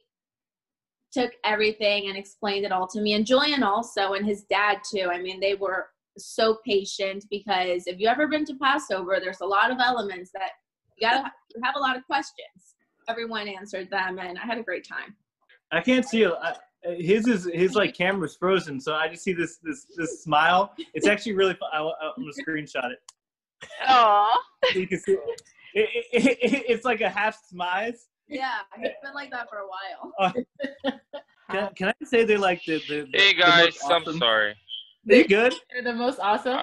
took 1.13 1.33
everything 1.45 2.09
and 2.09 2.17
explained 2.17 2.65
it 2.65 2.73
all 2.73 2.87
to 2.87 3.01
me 3.01 3.15
and 3.15 3.27
Julian 3.27 3.63
also 3.63 4.13
and 4.13 4.27
his 4.27 4.45
dad 4.45 4.79
too. 4.89 5.09
I 5.11 5.21
mean, 5.21 5.41
they 5.41 5.55
were 5.55 5.89
so 6.19 6.59
patient 6.65 7.25
because 7.31 7.87
if 7.87 7.99
you 7.99 8.09
ever 8.09 8.29
been 8.29 8.45
to 8.47 8.55
Passover, 8.55 9.19
there's 9.23 9.41
a 9.41 9.47
lot 9.47 9.71
of 9.71 9.79
elements 9.81 10.31
that 10.33 10.51
you 10.97 11.09
gotta 11.09 11.31
you 11.55 11.63
have 11.63 11.77
a 11.77 11.81
lot 11.81 11.97
of 11.97 12.05
questions. 12.05 12.75
Everyone 13.09 13.49
answered 13.49 13.91
them, 13.91 14.19
and 14.19 14.39
I 14.39 14.45
had 14.45 14.59
a 14.59 14.63
great 14.63 14.87
time. 14.87 15.17
I 15.73 15.81
can't 15.81 16.07
see 16.07 16.23
it. 16.23 16.33
his 16.99 17.27
is 17.27 17.49
his 17.53 17.75
like 17.75 17.95
camera's 17.95 18.37
frozen, 18.37 18.81
so 18.81 18.95
I 18.95 19.09
just 19.09 19.23
see 19.23 19.33
this 19.33 19.59
this 19.63 19.87
this 19.97 20.23
smile. 20.23 20.75
It's 20.95 21.07
actually 21.07 21.35
really 21.35 21.55
fun. 21.55 21.71
I, 21.73 21.81
am 21.81 21.93
gonna 22.17 22.33
screenshot 22.47 22.91
it. 22.93 22.99
Oh. 23.89 24.35
So 24.73 24.81
you 24.81 24.89
can 24.89 24.99
see 24.99 25.13
it. 25.13 25.43
It, 25.75 25.89
it, 26.13 26.39
it, 26.43 26.65
it's 26.69 26.85
like 26.85 27.01
a 27.01 27.09
half 27.09 27.39
smize. 27.55 28.07
Yeah, 28.29 28.59
it's 28.79 28.97
been 29.03 29.15
like 29.15 29.31
that 29.31 29.49
for 29.49 29.59
a 29.59 29.67
while. 29.67 30.13
Uh, 30.19 30.91
Can, 31.51 31.65
I- 31.65 31.73
can 31.75 31.89
I 31.89 32.05
say 32.05 32.25
they're 32.25 32.39
like 32.39 32.63
the 32.67 32.79
the, 32.89 33.09
the 33.11 33.19
Hey 33.19 33.35
the 33.35 33.47
most 33.47 33.81
guys, 33.81 34.07
I'm 34.07 34.19
sorry. 34.19 34.55
Are 35.09 35.15
you 35.15 35.29
good? 35.29 35.55
They're 35.73 35.83
the 35.83 35.95
most 35.95 36.19
awesome. 36.21 36.59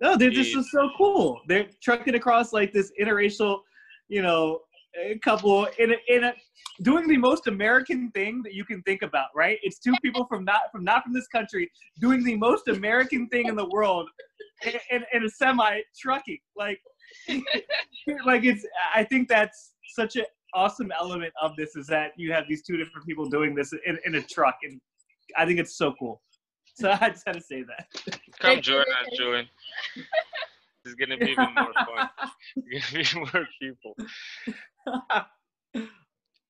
No, 0.00 0.16
they're 0.16 0.30
just 0.30 0.54
so 0.70 0.90
cool. 0.96 1.40
They're 1.46 1.68
trucking 1.82 2.14
across 2.14 2.52
like 2.52 2.72
this 2.72 2.90
interracial, 3.00 3.60
you 4.08 4.22
know, 4.22 4.60
couple 5.22 5.66
in 5.78 5.92
a, 5.92 5.96
in 6.08 6.24
a 6.24 6.32
doing 6.82 7.06
the 7.06 7.16
most 7.16 7.46
American 7.46 8.10
thing 8.10 8.42
that 8.42 8.54
you 8.54 8.64
can 8.64 8.82
think 8.82 9.02
about. 9.02 9.28
Right? 9.36 9.58
It's 9.62 9.78
two 9.78 9.94
people 10.02 10.26
from 10.26 10.44
not 10.44 10.62
from 10.72 10.84
not 10.84 11.04
from 11.04 11.12
this 11.12 11.28
country 11.28 11.70
doing 12.00 12.24
the 12.24 12.36
most 12.36 12.68
American 12.68 13.28
thing 13.28 13.46
in 13.46 13.56
the 13.56 13.68
world 13.68 14.08
in, 14.64 14.72
in, 14.90 15.04
in 15.12 15.24
a 15.24 15.28
semi 15.28 15.80
trucking. 16.00 16.38
Like, 16.56 16.80
like 18.24 18.44
it's. 18.44 18.66
I 18.94 19.04
think 19.04 19.28
that's 19.28 19.72
such 19.94 20.16
an 20.16 20.24
awesome 20.54 20.92
element 20.98 21.32
of 21.40 21.54
this 21.56 21.76
is 21.76 21.86
that 21.88 22.12
you 22.16 22.32
have 22.32 22.44
these 22.48 22.62
two 22.62 22.76
different 22.76 23.06
people 23.06 23.28
doing 23.28 23.54
this 23.54 23.72
in, 23.86 23.98
in 24.06 24.14
a 24.16 24.22
truck, 24.22 24.56
and 24.62 24.80
I 25.36 25.44
think 25.44 25.60
it's 25.60 25.76
so 25.76 25.94
cool. 25.98 26.22
So 26.74 26.90
I 26.90 27.10
just 27.10 27.26
had 27.26 27.34
to 27.34 27.40
say 27.40 27.62
that. 27.62 27.88
Come 28.40 28.60
join 28.62 28.80
us, 28.80 29.08
is. 29.12 29.18
Julian. 29.18 29.48
It's 30.84 30.94
gonna 30.94 31.18
be 31.18 31.30
even 31.32 31.54
more 31.54 31.74
fun. 31.84 32.08
It's 32.56 32.90
gonna 32.90 33.04
be 33.04 33.30
more 33.32 33.46
people. 33.60 33.94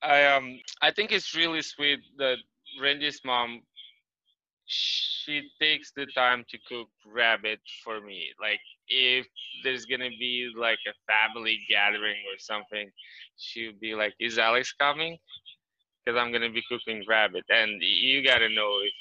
I 0.03 0.25
um 0.27 0.61
I 0.83 0.93
think 0.93 1.11
it's 1.11 1.35
really 1.35 1.63
sweet 1.63 2.01
that 2.19 2.37
Randy's 2.81 3.21
mom 3.25 3.63
she 4.67 5.51
takes 5.61 5.91
the 5.97 6.07
time 6.15 6.45
to 6.49 6.59
cook 6.69 6.89
rabbit 7.05 7.59
for 7.83 8.01
me. 8.01 8.29
Like 8.41 8.61
if 8.89 9.27
there's 9.65 9.85
gonna 9.85 10.11
be 10.11 10.53
like 10.57 10.79
a 10.87 10.95
family 11.11 11.59
gathering 11.69 12.23
or 12.33 12.39
something, 12.39 12.89
she'll 13.37 13.73
be 13.81 13.95
like, 13.97 14.15
"Is 14.21 14.39
Alex 14.39 14.73
coming?" 14.73 15.19
Because 16.05 16.19
I'm 16.19 16.33
gonna 16.33 16.51
be 16.51 16.63
cooking 16.69 17.05
rabbit, 17.09 17.45
and 17.49 17.83
you 17.83 18.25
gotta 18.25 18.49
know 18.49 18.79
if 18.79 18.93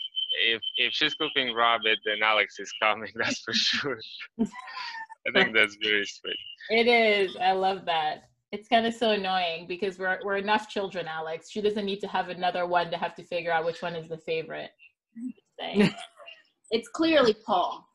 if 0.48 0.62
if 0.78 0.94
she's 0.94 1.13
cooking 1.15 1.56
rabbit, 1.56 2.00
then 2.06 2.18
Alex 2.24 2.60
is 2.60 2.72
coming. 2.82 3.12
That's 3.15 3.39
for 3.39 3.54
sure. 3.54 4.00
I 4.39 5.32
think 5.34 5.54
that's 5.54 5.76
very 5.84 6.06
sweet. 6.06 6.38
It 6.70 6.88
is. 6.88 7.36
I 7.42 7.52
love 7.52 7.86
that. 7.86 8.30
It's 8.54 8.70
kind 8.70 8.86
of 8.86 8.94
so 8.94 9.12
annoying 9.12 9.68
because 9.68 10.00
we're 10.00 10.18
we're 10.24 10.38
enough 10.38 10.70
children, 10.70 11.08
Alex. 11.08 11.52
She 11.52 11.62
doesn't 11.62 11.86
need 11.86 12.00
to 12.00 12.08
have 12.08 12.30
another 12.30 12.65
one 12.65 12.89
to 12.89 12.98
have 12.98 13.15
to 13.15 13.24
figure 13.24 13.52
out 13.52 13.65
which 13.65 13.82
one 13.82 13.96
is 13.96 14.08
the 14.08 14.18
favorite. 14.18 14.72
Saying. 15.60 15.94
It's 16.72 16.88
clearly 16.88 17.34
Paul. 17.34 17.89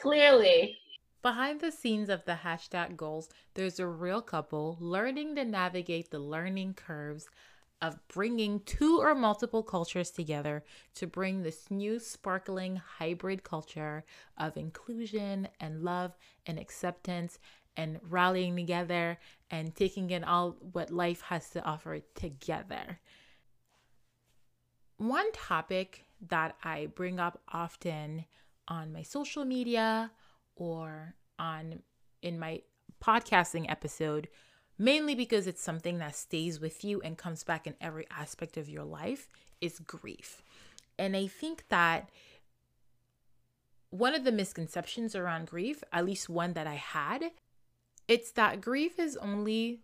Clearly. 0.00 0.76
Behind 1.22 1.60
the 1.60 1.70
scenes 1.70 2.08
of 2.08 2.24
the 2.24 2.38
hashtag 2.44 2.96
goals, 2.96 3.28
there's 3.54 3.78
a 3.78 3.86
real 3.86 4.22
couple 4.22 4.78
learning 4.80 5.36
to 5.36 5.44
navigate 5.44 6.10
the 6.10 6.18
learning 6.18 6.74
curves 6.74 7.28
of 7.82 7.98
bringing 8.08 8.60
two 8.60 8.98
or 9.00 9.14
multiple 9.14 9.62
cultures 9.62 10.10
together 10.10 10.64
to 10.94 11.06
bring 11.06 11.42
this 11.42 11.70
new 11.70 11.98
sparkling 11.98 12.76
hybrid 12.76 13.42
culture 13.42 14.04
of 14.36 14.56
inclusion 14.56 15.48
and 15.60 15.82
love 15.82 16.16
and 16.46 16.58
acceptance 16.58 17.38
and 17.76 17.98
rallying 18.08 18.56
together 18.56 19.18
and 19.50 19.74
taking 19.74 20.10
in 20.10 20.24
all 20.24 20.56
what 20.72 20.90
life 20.90 21.22
has 21.22 21.48
to 21.50 21.64
offer 21.64 22.00
together. 22.14 23.00
One 24.98 25.32
topic 25.32 26.04
that 26.28 26.56
I 26.62 26.86
bring 26.94 27.18
up 27.18 27.40
often 27.50 28.26
on 28.68 28.92
my 28.92 29.02
social 29.02 29.46
media 29.46 30.10
or 30.56 31.14
on 31.38 31.80
in 32.20 32.38
my 32.38 32.60
podcasting 33.02 33.70
episode 33.70 34.28
mainly 34.80 35.14
because 35.14 35.46
it's 35.46 35.62
something 35.62 35.98
that 35.98 36.16
stays 36.16 36.58
with 36.58 36.82
you 36.82 37.02
and 37.02 37.18
comes 37.18 37.44
back 37.44 37.66
in 37.66 37.74
every 37.82 38.06
aspect 38.10 38.56
of 38.56 38.66
your 38.66 38.82
life 38.82 39.28
is 39.60 39.78
grief. 39.80 40.42
And 40.98 41.14
I 41.14 41.26
think 41.26 41.64
that 41.68 42.08
one 43.90 44.14
of 44.14 44.24
the 44.24 44.32
misconceptions 44.32 45.14
around 45.14 45.48
grief, 45.48 45.84
at 45.92 46.06
least 46.06 46.30
one 46.30 46.54
that 46.54 46.66
I 46.66 46.76
had, 46.76 47.24
it's 48.08 48.30
that 48.32 48.62
grief 48.62 48.98
is 48.98 49.18
only 49.18 49.80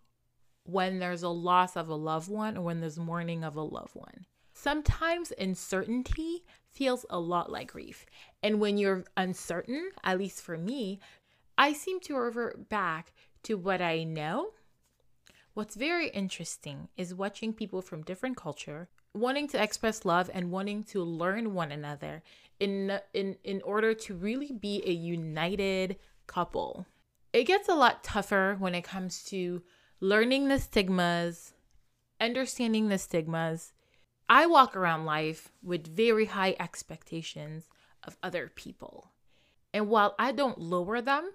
when 0.64 0.98
there's 0.98 1.22
a 1.22 1.28
loss 1.28 1.76
of 1.76 1.90
a 1.90 1.94
loved 1.94 2.30
one 2.30 2.56
or 2.56 2.62
when 2.62 2.80
there's 2.80 2.98
mourning 2.98 3.44
of 3.44 3.54
a 3.54 3.62
loved 3.62 3.94
one. 3.94 4.24
Sometimes 4.54 5.30
uncertainty 5.38 6.42
feels 6.72 7.04
a 7.10 7.20
lot 7.20 7.52
like 7.52 7.72
grief. 7.72 8.06
And 8.42 8.60
when 8.60 8.78
you're 8.78 9.04
uncertain, 9.14 9.90
at 10.02 10.18
least 10.18 10.40
for 10.40 10.56
me, 10.56 11.00
I 11.58 11.74
seem 11.74 12.00
to 12.00 12.16
revert 12.16 12.70
back 12.70 13.12
to 13.42 13.58
what 13.58 13.82
I 13.82 14.02
know. 14.02 14.52
What's 15.56 15.74
very 15.74 16.08
interesting 16.08 16.90
is 16.98 17.14
watching 17.14 17.54
people 17.54 17.80
from 17.80 18.02
different 18.02 18.36
culture 18.36 18.90
wanting 19.14 19.48
to 19.48 19.62
express 19.62 20.04
love 20.04 20.30
and 20.34 20.50
wanting 20.50 20.84
to 20.84 21.02
learn 21.02 21.54
one 21.54 21.72
another 21.72 22.22
in 22.60 23.00
in 23.14 23.38
in 23.42 23.62
order 23.62 23.94
to 23.94 24.14
really 24.14 24.52
be 24.52 24.82
a 24.84 24.92
united 24.92 25.96
couple. 26.26 26.84
It 27.32 27.44
gets 27.44 27.70
a 27.70 27.74
lot 27.74 28.04
tougher 28.04 28.56
when 28.58 28.74
it 28.74 28.84
comes 28.84 29.22
to 29.30 29.62
learning 29.98 30.48
the 30.48 30.58
stigmas, 30.58 31.54
understanding 32.20 32.90
the 32.90 32.98
stigmas. 32.98 33.72
I 34.28 34.44
walk 34.44 34.76
around 34.76 35.06
life 35.06 35.52
with 35.62 35.86
very 35.86 36.26
high 36.26 36.54
expectations 36.60 37.70
of 38.04 38.18
other 38.22 38.52
people. 38.54 39.10
And 39.72 39.88
while 39.88 40.16
I 40.18 40.32
don't 40.32 40.58
lower 40.60 41.00
them, 41.00 41.30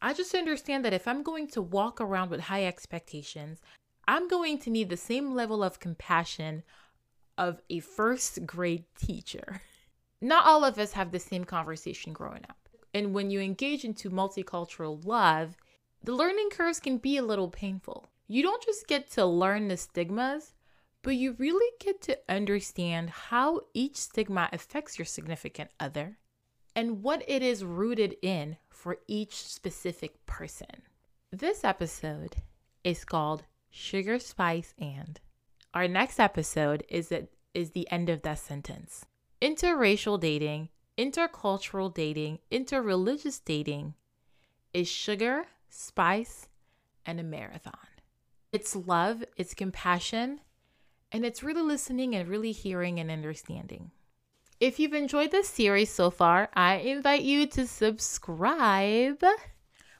I 0.00 0.14
just 0.14 0.34
understand 0.34 0.84
that 0.84 0.92
if 0.92 1.08
I'm 1.08 1.22
going 1.22 1.48
to 1.48 1.62
walk 1.62 2.00
around 2.00 2.30
with 2.30 2.40
high 2.40 2.64
expectations, 2.64 3.60
I'm 4.06 4.28
going 4.28 4.58
to 4.60 4.70
need 4.70 4.90
the 4.90 4.96
same 4.96 5.34
level 5.34 5.62
of 5.62 5.80
compassion 5.80 6.62
of 7.36 7.60
a 7.68 7.80
first 7.80 8.46
grade 8.46 8.84
teacher. 8.98 9.60
Not 10.20 10.46
all 10.46 10.64
of 10.64 10.78
us 10.78 10.92
have 10.92 11.12
the 11.12 11.18
same 11.18 11.44
conversation 11.44 12.12
growing 12.12 12.42
up. 12.48 12.68
And 12.94 13.12
when 13.12 13.30
you 13.30 13.40
engage 13.40 13.84
into 13.84 14.10
multicultural 14.10 15.04
love, 15.04 15.56
the 16.02 16.12
learning 16.14 16.50
curves 16.50 16.80
can 16.80 16.98
be 16.98 17.16
a 17.16 17.22
little 17.22 17.48
painful. 17.48 18.08
You 18.26 18.42
don't 18.42 18.62
just 18.62 18.86
get 18.86 19.10
to 19.12 19.26
learn 19.26 19.68
the 19.68 19.76
stigmas, 19.76 20.54
but 21.02 21.14
you 21.14 21.32
really 21.38 21.72
get 21.80 22.00
to 22.02 22.18
understand 22.28 23.10
how 23.10 23.60
each 23.74 23.96
stigma 23.96 24.48
affects 24.52 24.98
your 24.98 25.06
significant 25.06 25.70
other 25.78 26.18
and 26.74 27.02
what 27.02 27.22
it 27.28 27.42
is 27.42 27.64
rooted 27.64 28.16
in 28.22 28.56
for 28.78 28.98
each 29.08 29.34
specific 29.34 30.24
person. 30.24 30.82
This 31.32 31.64
episode 31.64 32.36
is 32.84 33.04
called 33.04 33.42
Sugar, 33.70 34.20
Spice, 34.20 34.72
and. 34.78 35.18
Our 35.74 35.88
next 35.88 36.20
episode 36.20 36.84
is, 36.88 37.10
it, 37.10 37.34
is 37.54 37.72
the 37.72 37.90
end 37.90 38.08
of 38.08 38.22
that 38.22 38.38
sentence. 38.38 39.04
Interracial 39.42 40.20
dating, 40.20 40.68
intercultural 40.96 41.92
dating, 41.92 42.38
interreligious 42.52 43.40
dating 43.44 43.94
is 44.72 44.86
sugar, 44.86 45.46
spice, 45.68 46.46
and 47.04 47.18
a 47.18 47.24
marathon. 47.24 47.74
It's 48.52 48.76
love, 48.76 49.24
it's 49.36 49.54
compassion, 49.54 50.40
and 51.10 51.26
it's 51.26 51.42
really 51.42 51.62
listening 51.62 52.14
and 52.14 52.28
really 52.28 52.52
hearing 52.52 53.00
and 53.00 53.10
understanding. 53.10 53.90
If 54.60 54.80
you've 54.80 54.92
enjoyed 54.92 55.30
this 55.30 55.48
series 55.48 55.88
so 55.88 56.10
far, 56.10 56.48
I 56.52 56.78
invite 56.78 57.22
you 57.22 57.46
to 57.46 57.64
subscribe. 57.64 59.22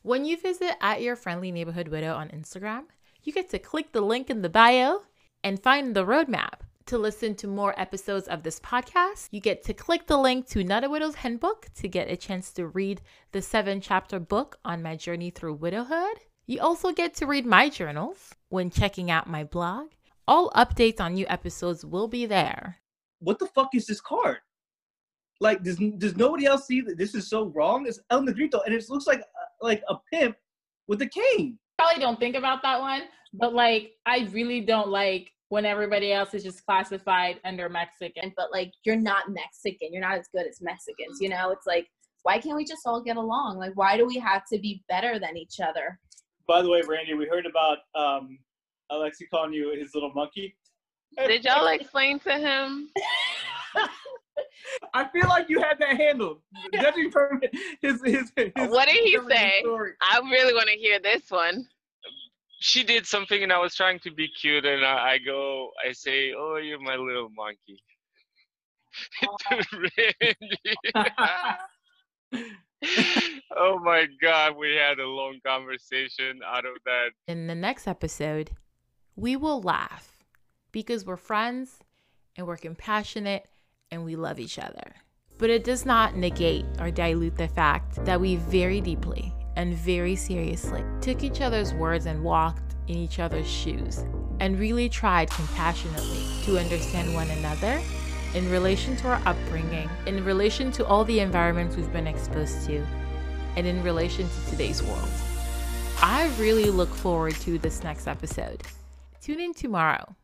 When 0.02 0.24
you 0.24 0.36
visit 0.36 0.72
at 0.80 1.00
your 1.00 1.14
friendly 1.14 1.52
neighborhood 1.52 1.86
widow 1.86 2.16
on 2.16 2.30
Instagram, 2.30 2.86
you 3.22 3.32
get 3.32 3.48
to 3.50 3.60
click 3.60 3.92
the 3.92 4.00
link 4.00 4.30
in 4.30 4.42
the 4.42 4.48
bio 4.48 5.02
and 5.44 5.62
find 5.62 5.94
the 5.94 6.04
roadmap. 6.04 6.62
To 6.86 6.98
listen 6.98 7.36
to 7.36 7.46
more 7.46 7.78
episodes 7.78 8.26
of 8.26 8.42
this 8.42 8.58
podcast, 8.58 9.28
you 9.30 9.40
get 9.40 9.62
to 9.62 9.74
click 9.74 10.08
the 10.08 10.18
link 10.18 10.48
to 10.48 10.64
Not 10.64 10.82
a 10.82 10.90
Widow's 10.90 11.14
Handbook 11.14 11.68
to 11.76 11.86
get 11.86 12.10
a 12.10 12.16
chance 12.16 12.50
to 12.54 12.66
read 12.66 13.00
the 13.30 13.42
seven 13.42 13.80
chapter 13.80 14.18
book 14.18 14.58
on 14.64 14.82
my 14.82 14.96
journey 14.96 15.30
through 15.30 15.54
widowhood. 15.54 16.18
You 16.46 16.62
also 16.62 16.90
get 16.90 17.14
to 17.16 17.26
read 17.26 17.46
my 17.46 17.68
journals 17.68 18.34
when 18.48 18.70
checking 18.70 19.08
out 19.08 19.30
my 19.30 19.44
blog. 19.44 19.90
All 20.26 20.50
updates 20.50 20.98
on 20.98 21.14
new 21.14 21.26
episodes 21.28 21.84
will 21.84 22.08
be 22.08 22.26
there. 22.26 22.78
what 23.20 23.38
the 23.38 23.46
fuck 23.46 23.68
is 23.74 23.86
this 23.86 24.00
card? 24.00 24.38
Like, 25.40 25.62
does 25.62 25.78
does 25.98 26.16
nobody 26.16 26.46
else 26.46 26.66
see 26.66 26.80
that 26.82 26.98
this 26.98 27.14
is 27.14 27.28
so 27.28 27.46
wrong? 27.46 27.86
It's 27.86 28.00
El 28.10 28.22
Negrito, 28.22 28.60
and 28.64 28.74
it 28.74 28.84
looks 28.88 29.06
like 29.06 29.20
uh, 29.20 29.22
like 29.62 29.82
a 29.88 29.96
pimp 30.12 30.36
with 30.88 31.00
a 31.02 31.06
cane. 31.06 31.58
Probably 31.78 32.00
don't 32.00 32.18
think 32.18 32.34
about 32.34 32.62
that 32.62 32.80
one, 32.80 33.02
but 33.34 33.54
like, 33.54 33.92
I 34.04 34.28
really 34.32 34.60
don't 34.60 34.88
like 34.88 35.30
when 35.50 35.64
everybody 35.64 36.12
else 36.12 36.34
is 36.34 36.42
just 36.42 36.64
classified 36.66 37.40
under 37.44 37.68
Mexican. 37.68 38.32
But 38.36 38.50
like, 38.52 38.72
you're 38.84 38.96
not 38.96 39.30
Mexican. 39.30 39.92
You're 39.92 40.02
not 40.02 40.18
as 40.18 40.26
good 40.34 40.46
as 40.46 40.60
Mexicans. 40.60 41.18
You 41.20 41.28
know, 41.28 41.50
it's 41.50 41.66
like, 41.66 41.86
why 42.24 42.38
can't 42.38 42.56
we 42.56 42.64
just 42.64 42.82
all 42.84 43.02
get 43.02 43.16
along? 43.16 43.58
Like, 43.58 43.72
why 43.74 43.96
do 43.96 44.06
we 44.06 44.18
have 44.18 44.42
to 44.52 44.58
be 44.58 44.82
better 44.88 45.18
than 45.18 45.36
each 45.36 45.60
other? 45.60 45.98
By 46.46 46.62
the 46.62 46.70
way, 46.70 46.82
Randy, 46.86 47.14
we 47.14 47.26
heard 47.26 47.46
about 47.46 47.78
um, 47.94 48.38
Alexi 48.90 49.28
calling 49.32 49.52
you 49.52 49.74
his 49.78 49.94
little 49.94 50.12
monkey. 50.14 50.56
Did 51.16 51.44
y'all 51.44 51.66
explain 51.68 52.18
to 52.20 52.32
him? 52.32 52.90
I 54.94 55.08
feel 55.08 55.28
like 55.28 55.48
you 55.48 55.60
had 55.60 55.78
that 55.80 55.96
handled. 55.96 56.40
Judging 56.74 57.10
from 57.10 57.40
his 57.82 58.00
his, 58.04 58.32
his 58.36 58.52
What 58.70 58.88
did 58.88 58.96
he 59.04 59.18
say? 59.28 59.60
story. 59.60 59.92
I 60.00 60.18
really 60.30 60.54
want 60.54 60.68
to 60.68 60.76
hear 60.76 60.98
this 61.00 61.30
one. 61.30 61.66
she 62.60 62.82
did 62.84 63.06
something 63.06 63.42
and 63.42 63.52
I 63.52 63.58
was 63.58 63.74
trying 63.74 63.98
to 64.00 64.10
be 64.10 64.28
cute 64.28 64.64
and 64.64 64.84
I, 64.84 65.12
I 65.12 65.18
go 65.18 65.70
I 65.86 65.92
say, 65.92 66.32
"Oh, 66.36 66.56
you're 66.56 66.80
my 66.80 66.96
little 66.96 67.28
monkey." 67.30 67.82
oh 73.56 73.78
my 73.82 74.06
god, 74.20 74.56
we 74.56 74.74
had 74.74 74.98
a 74.98 75.06
long 75.06 75.38
conversation 75.44 76.40
out 76.46 76.64
of 76.64 76.74
that. 76.84 77.10
In 77.26 77.46
the 77.46 77.54
next 77.54 77.86
episode, 77.86 78.50
we 79.16 79.36
will 79.36 79.60
laugh 79.60 80.24
because 80.72 81.04
we're 81.04 81.16
friends 81.16 81.78
and 82.36 82.46
we're 82.46 82.56
compassionate 82.56 83.46
and 83.90 84.04
we 84.04 84.16
love 84.16 84.38
each 84.38 84.58
other. 84.58 84.94
But 85.38 85.50
it 85.50 85.64
does 85.64 85.86
not 85.86 86.16
negate 86.16 86.66
or 86.80 86.90
dilute 86.90 87.36
the 87.36 87.48
fact 87.48 88.04
that 88.04 88.20
we 88.20 88.36
very 88.36 88.80
deeply 88.80 89.32
and 89.56 89.74
very 89.74 90.16
seriously 90.16 90.84
took 91.00 91.22
each 91.22 91.40
other's 91.40 91.74
words 91.74 92.06
and 92.06 92.22
walked 92.22 92.76
in 92.88 92.96
each 92.96 93.18
other's 93.18 93.48
shoes 93.48 94.04
and 94.40 94.58
really 94.58 94.88
tried 94.88 95.30
compassionately 95.30 96.24
to 96.44 96.58
understand 96.58 97.12
one 97.14 97.30
another 97.30 97.80
in 98.34 98.50
relation 98.50 98.96
to 98.96 99.08
our 99.08 99.22
upbringing, 99.26 99.88
in 100.06 100.24
relation 100.24 100.70
to 100.72 100.86
all 100.86 101.04
the 101.04 101.20
environments 101.20 101.76
we've 101.76 101.92
been 101.92 102.06
exposed 102.06 102.66
to, 102.66 102.84
and 103.56 103.66
in 103.66 103.82
relation 103.82 104.28
to 104.28 104.50
today's 104.50 104.82
world. 104.82 105.08
I 106.00 106.30
really 106.38 106.70
look 106.70 106.94
forward 106.94 107.34
to 107.36 107.58
this 107.58 107.82
next 107.82 108.06
episode. 108.06 108.62
Tune 109.20 109.40
in 109.40 109.54
tomorrow. 109.54 110.14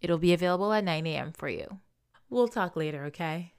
It'll 0.00 0.18
be 0.18 0.32
available 0.32 0.72
at 0.72 0.84
9 0.84 1.06
a.m. 1.06 1.32
for 1.32 1.48
you. 1.48 1.80
We'll 2.30 2.48
talk 2.48 2.76
later, 2.76 3.04
okay? 3.06 3.52